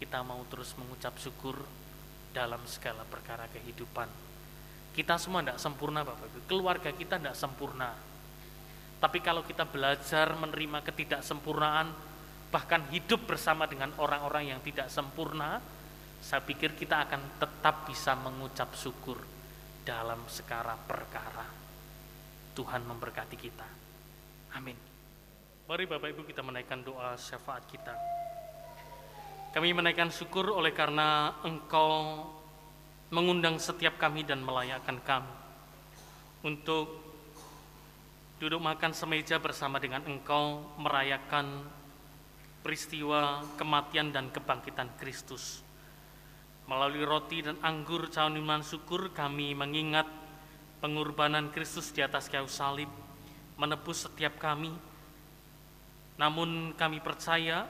kita 0.00 0.24
mau 0.24 0.40
terus 0.48 0.72
mengucap 0.80 1.12
syukur 1.20 1.60
dalam 2.36 2.60
segala 2.68 3.00
perkara 3.08 3.48
kehidupan. 3.48 4.04
Kita 4.92 5.16
semua 5.16 5.40
tidak 5.40 5.56
sempurna 5.56 6.04
Bapak 6.04 6.28
Ibu, 6.28 6.38
keluarga 6.44 6.92
kita 6.92 7.16
tidak 7.16 7.32
sempurna. 7.32 7.96
Tapi 9.00 9.18
kalau 9.24 9.40
kita 9.40 9.64
belajar 9.64 10.36
menerima 10.36 10.84
ketidaksempurnaan, 10.84 11.88
bahkan 12.52 12.84
hidup 12.92 13.24
bersama 13.24 13.64
dengan 13.64 13.96
orang-orang 13.96 14.52
yang 14.52 14.60
tidak 14.60 14.92
sempurna, 14.92 15.60
saya 16.20 16.44
pikir 16.44 16.76
kita 16.76 17.08
akan 17.08 17.40
tetap 17.40 17.88
bisa 17.88 18.12
mengucap 18.20 18.72
syukur 18.76 19.20
dalam 19.84 20.20
segala 20.28 20.76
perkara. 20.76 21.44
Tuhan 22.56 22.88
memberkati 22.88 23.36
kita. 23.36 23.68
Amin. 24.56 24.76
Mari 25.68 25.84
Bapak 25.84 26.08
Ibu 26.08 26.24
kita 26.24 26.40
menaikkan 26.40 26.80
doa 26.80 27.20
syafaat 27.20 27.68
kita. 27.68 27.92
Kami 29.56 29.72
menaikkan 29.72 30.12
syukur 30.12 30.52
oleh 30.52 30.68
karena 30.76 31.32
Engkau 31.40 32.28
mengundang 33.08 33.56
setiap 33.56 33.96
kami 33.96 34.20
dan 34.20 34.44
melayakkan 34.44 35.00
kami 35.00 35.32
untuk 36.44 36.92
duduk 38.36 38.60
makan 38.60 38.92
semeja 38.92 39.40
bersama 39.40 39.80
dengan 39.80 40.04
Engkau 40.04 40.60
merayakan 40.76 41.64
peristiwa 42.60 43.48
kematian 43.56 44.12
dan 44.12 44.28
kebangkitan 44.28 44.92
Kristus. 45.00 45.64
Melalui 46.68 47.08
roti 47.08 47.40
dan 47.40 47.56
anggur 47.64 48.12
cawan 48.12 48.36
iman 48.36 48.60
syukur 48.60 49.08
kami 49.16 49.56
mengingat 49.56 50.04
pengorbanan 50.84 51.48
Kristus 51.48 51.96
di 51.96 52.04
atas 52.04 52.28
kayu 52.28 52.44
salib 52.44 52.92
menebus 53.56 54.04
setiap 54.04 54.36
kami. 54.36 54.76
Namun 56.20 56.76
kami 56.76 57.00
percaya 57.00 57.64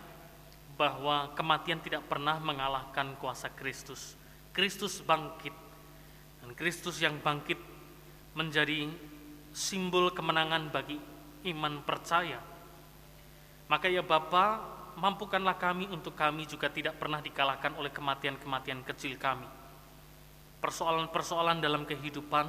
bahwa 0.76 1.32
kematian 1.32 1.80
tidak 1.80 2.04
pernah 2.04 2.36
mengalahkan 2.36 3.16
kuasa 3.16 3.48
Kristus. 3.56 4.14
Kristus 4.52 5.00
bangkit. 5.00 5.52
Dan 6.44 6.52
Kristus 6.52 7.00
yang 7.00 7.16
bangkit 7.18 7.58
menjadi 8.36 8.92
simbol 9.56 10.12
kemenangan 10.12 10.68
bagi 10.68 11.00
iman 11.48 11.80
percaya. 11.80 12.38
Maka 13.66 13.88
ya 13.88 14.04
Bapak, 14.04 14.76
mampukanlah 15.00 15.56
kami 15.56 15.88
untuk 15.88 16.12
kami 16.12 16.44
juga 16.44 16.68
tidak 16.68 17.00
pernah 17.00 17.24
dikalahkan 17.24 17.72
oleh 17.80 17.90
kematian-kematian 17.90 18.84
kecil 18.84 19.16
kami. 19.16 19.48
Persoalan-persoalan 20.60 21.58
dalam 21.58 21.88
kehidupan 21.88 22.46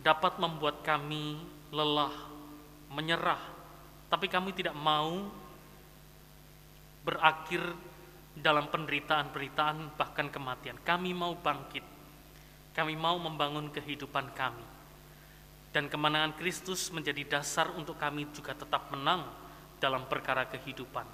dapat 0.00 0.38
membuat 0.38 0.86
kami 0.86 1.42
lelah, 1.74 2.14
menyerah, 2.94 3.40
tapi 4.06 4.30
kami 4.30 4.54
tidak 4.54 4.78
mau 4.78 5.43
berakhir 7.04 7.60
dalam 8.34 8.66
penderitaan-penderitaan 8.72 9.94
bahkan 9.94 10.32
kematian. 10.32 10.80
Kami 10.82 11.14
mau 11.14 11.36
bangkit. 11.38 11.84
Kami 12.74 12.98
mau 12.98 13.14
membangun 13.20 13.70
kehidupan 13.70 14.34
kami. 14.34 14.66
Dan 15.70 15.86
kemenangan 15.86 16.34
Kristus 16.34 16.90
menjadi 16.90 17.38
dasar 17.38 17.70
untuk 17.78 17.94
kami 18.00 18.26
juga 18.34 18.56
tetap 18.56 18.90
menang 18.90 19.26
dalam 19.78 20.06
perkara 20.10 20.48
kehidupan. 20.50 21.06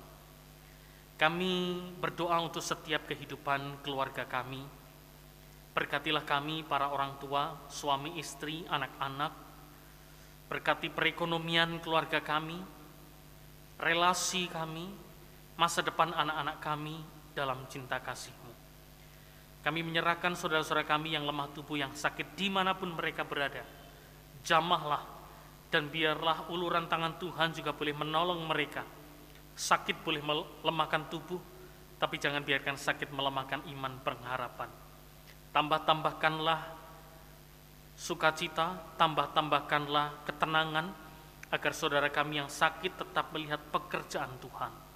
Kami 1.20 1.52
berdoa 2.00 2.40
untuk 2.40 2.64
setiap 2.64 3.04
kehidupan 3.04 3.84
keluarga 3.84 4.24
kami. 4.24 4.64
Berkatilah 5.76 6.24
kami 6.24 6.64
para 6.64 6.88
orang 6.88 7.20
tua, 7.20 7.60
suami 7.68 8.16
istri, 8.16 8.64
anak-anak. 8.64 9.32
Berkati 10.48 10.88
perekonomian 10.88 11.76
keluarga 11.84 12.24
kami, 12.24 12.56
relasi 13.76 14.48
kami, 14.48 14.88
masa 15.60 15.84
depan 15.84 16.08
anak-anak 16.16 16.56
kami 16.64 17.04
dalam 17.36 17.68
cinta 17.68 18.00
kasih-Mu. 18.00 18.52
Kami 19.60 19.84
menyerahkan 19.84 20.32
saudara-saudara 20.32 20.88
kami 20.88 21.12
yang 21.12 21.28
lemah 21.28 21.52
tubuh 21.52 21.76
yang 21.76 21.92
sakit 21.92 22.32
di 22.32 22.48
mana 22.48 22.72
pun 22.72 22.96
mereka 22.96 23.28
berada. 23.28 23.60
Jamahlah 24.40 25.04
dan 25.68 25.92
biarlah 25.92 26.48
uluran 26.48 26.88
tangan 26.88 27.20
Tuhan 27.20 27.52
juga 27.52 27.76
boleh 27.76 27.92
menolong 27.92 28.40
mereka. 28.48 28.88
Sakit 29.52 30.00
boleh 30.00 30.24
melemahkan 30.24 31.12
tubuh, 31.12 31.36
tapi 32.00 32.16
jangan 32.16 32.40
biarkan 32.40 32.80
sakit 32.80 33.12
melemahkan 33.12 33.60
iman 33.68 34.00
pengharapan. 34.00 34.72
Tambah-tambahkanlah 35.52 36.60
sukacita, 38.00 38.96
tambah-tambahkanlah 38.96 40.24
ketenangan, 40.24 40.88
agar 41.52 41.72
saudara 41.76 42.08
kami 42.08 42.40
yang 42.40 42.48
sakit 42.48 42.96
tetap 42.96 43.28
melihat 43.36 43.60
pekerjaan 43.68 44.32
Tuhan 44.40 44.88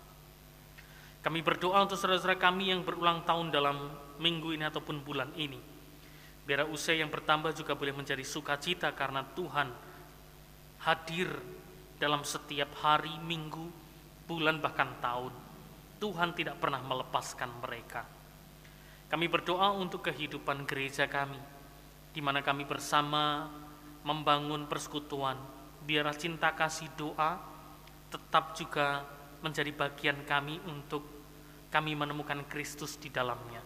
kami 1.25 1.41
berdoa 1.41 1.81
untuk 1.81 1.97
saudara-saudara 1.97 2.37
kami 2.37 2.69
yang 2.69 2.85
berulang 2.85 3.25
tahun 3.25 3.49
dalam 3.49 3.89
minggu 4.21 4.53
ini 4.53 4.69
ataupun 4.69 5.01
bulan 5.01 5.33
ini. 5.41 5.57
Biar 6.45 6.69
usia 6.69 6.93
yang 6.93 7.09
bertambah 7.09 7.57
juga 7.57 7.73
boleh 7.73 7.97
menjadi 7.97 8.21
sukacita 8.21 8.93
karena 8.93 9.25
Tuhan 9.33 9.73
hadir 10.85 11.33
dalam 11.97 12.21
setiap 12.29 12.69
hari, 12.85 13.17
minggu, 13.25 13.65
bulan, 14.29 14.61
bahkan 14.61 14.93
tahun. 15.01 15.33
Tuhan 15.97 16.37
tidak 16.37 16.61
pernah 16.61 16.85
melepaskan 16.85 17.49
mereka. 17.65 18.05
Kami 19.09 19.25
berdoa 19.25 19.73
untuk 19.73 20.05
kehidupan 20.05 20.69
gereja 20.69 21.09
kami, 21.09 21.41
di 22.13 22.21
mana 22.21 22.45
kami 22.45 22.69
bersama 22.69 23.49
membangun 24.05 24.69
persekutuan. 24.69 25.41
Biarlah 25.89 26.17
cinta 26.21 26.53
kasih 26.53 26.93
doa 27.01 27.41
tetap 28.13 28.53
juga 28.53 29.09
menjadi 29.45 29.69
bagian 29.77 30.25
kami 30.25 30.57
untuk 30.65 31.05
kami 31.69 31.93
menemukan 31.93 32.41
Kristus 32.49 32.97
di 32.97 33.13
dalamnya. 33.13 33.61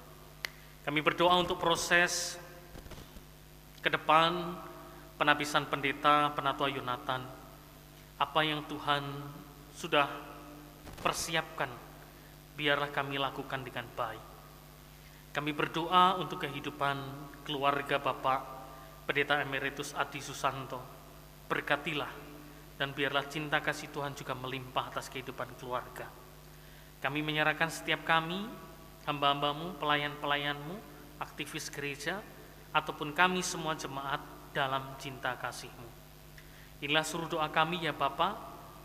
Kami 0.83 0.99
berdoa 0.99 1.38
untuk 1.38 1.62
proses 1.62 2.35
ke 3.79 3.87
depan 3.87 4.59
penapisan 5.14 5.71
pendeta 5.71 6.35
penatua 6.35 6.67
Yonatan. 6.67 7.23
Apa 8.19 8.41
yang 8.43 8.67
Tuhan 8.67 9.07
sudah 9.71 10.11
persiapkan, 10.99 11.71
biarlah 12.59 12.91
kami 12.91 13.14
lakukan 13.23 13.62
dengan 13.62 13.87
baik. 13.95 14.25
Kami 15.31 15.55
berdoa 15.55 16.19
untuk 16.19 16.43
kehidupan 16.43 16.97
keluarga 17.47 18.03
Bapak 18.03 18.41
Pendeta 19.07 19.38
Emeritus 19.38 19.95
Adi 19.95 20.19
Susanto. 20.19 20.83
Berkatilah 21.47 22.28
dan 22.79 22.95
biarlah 22.95 23.27
cinta 23.27 23.59
kasih 23.59 23.91
Tuhan 23.91 24.14
juga 24.14 24.38
melimpah 24.38 24.95
atas 24.95 25.11
kehidupan 25.11 25.59
keluarga. 25.59 26.07
Kami 27.03 27.21
menyerahkan 27.27 27.67
setiap 27.69 28.07
kami, 28.07 28.47
hamba-hambamu, 29.03 29.75
pelayan-pelayanmu, 29.83 30.79
aktivis 31.19 31.69
gereja, 31.75 32.23
ataupun 32.71 33.11
kami 33.11 33.43
semua 33.43 33.75
jemaat 33.75 34.23
dalam 34.55 34.95
cinta 35.03 35.35
kasihmu. 35.35 35.91
Inilah 36.79 37.03
suruh 37.03 37.27
doa 37.27 37.51
kami 37.51 37.83
ya 37.83 37.91
Bapa, 37.91 38.38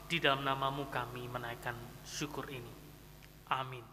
di 0.09 0.17
dalam 0.17 0.41
namamu 0.41 0.89
kami 0.89 1.29
menaikkan 1.29 1.77
syukur 2.01 2.49
ini. 2.49 2.73
Amin. 3.53 3.92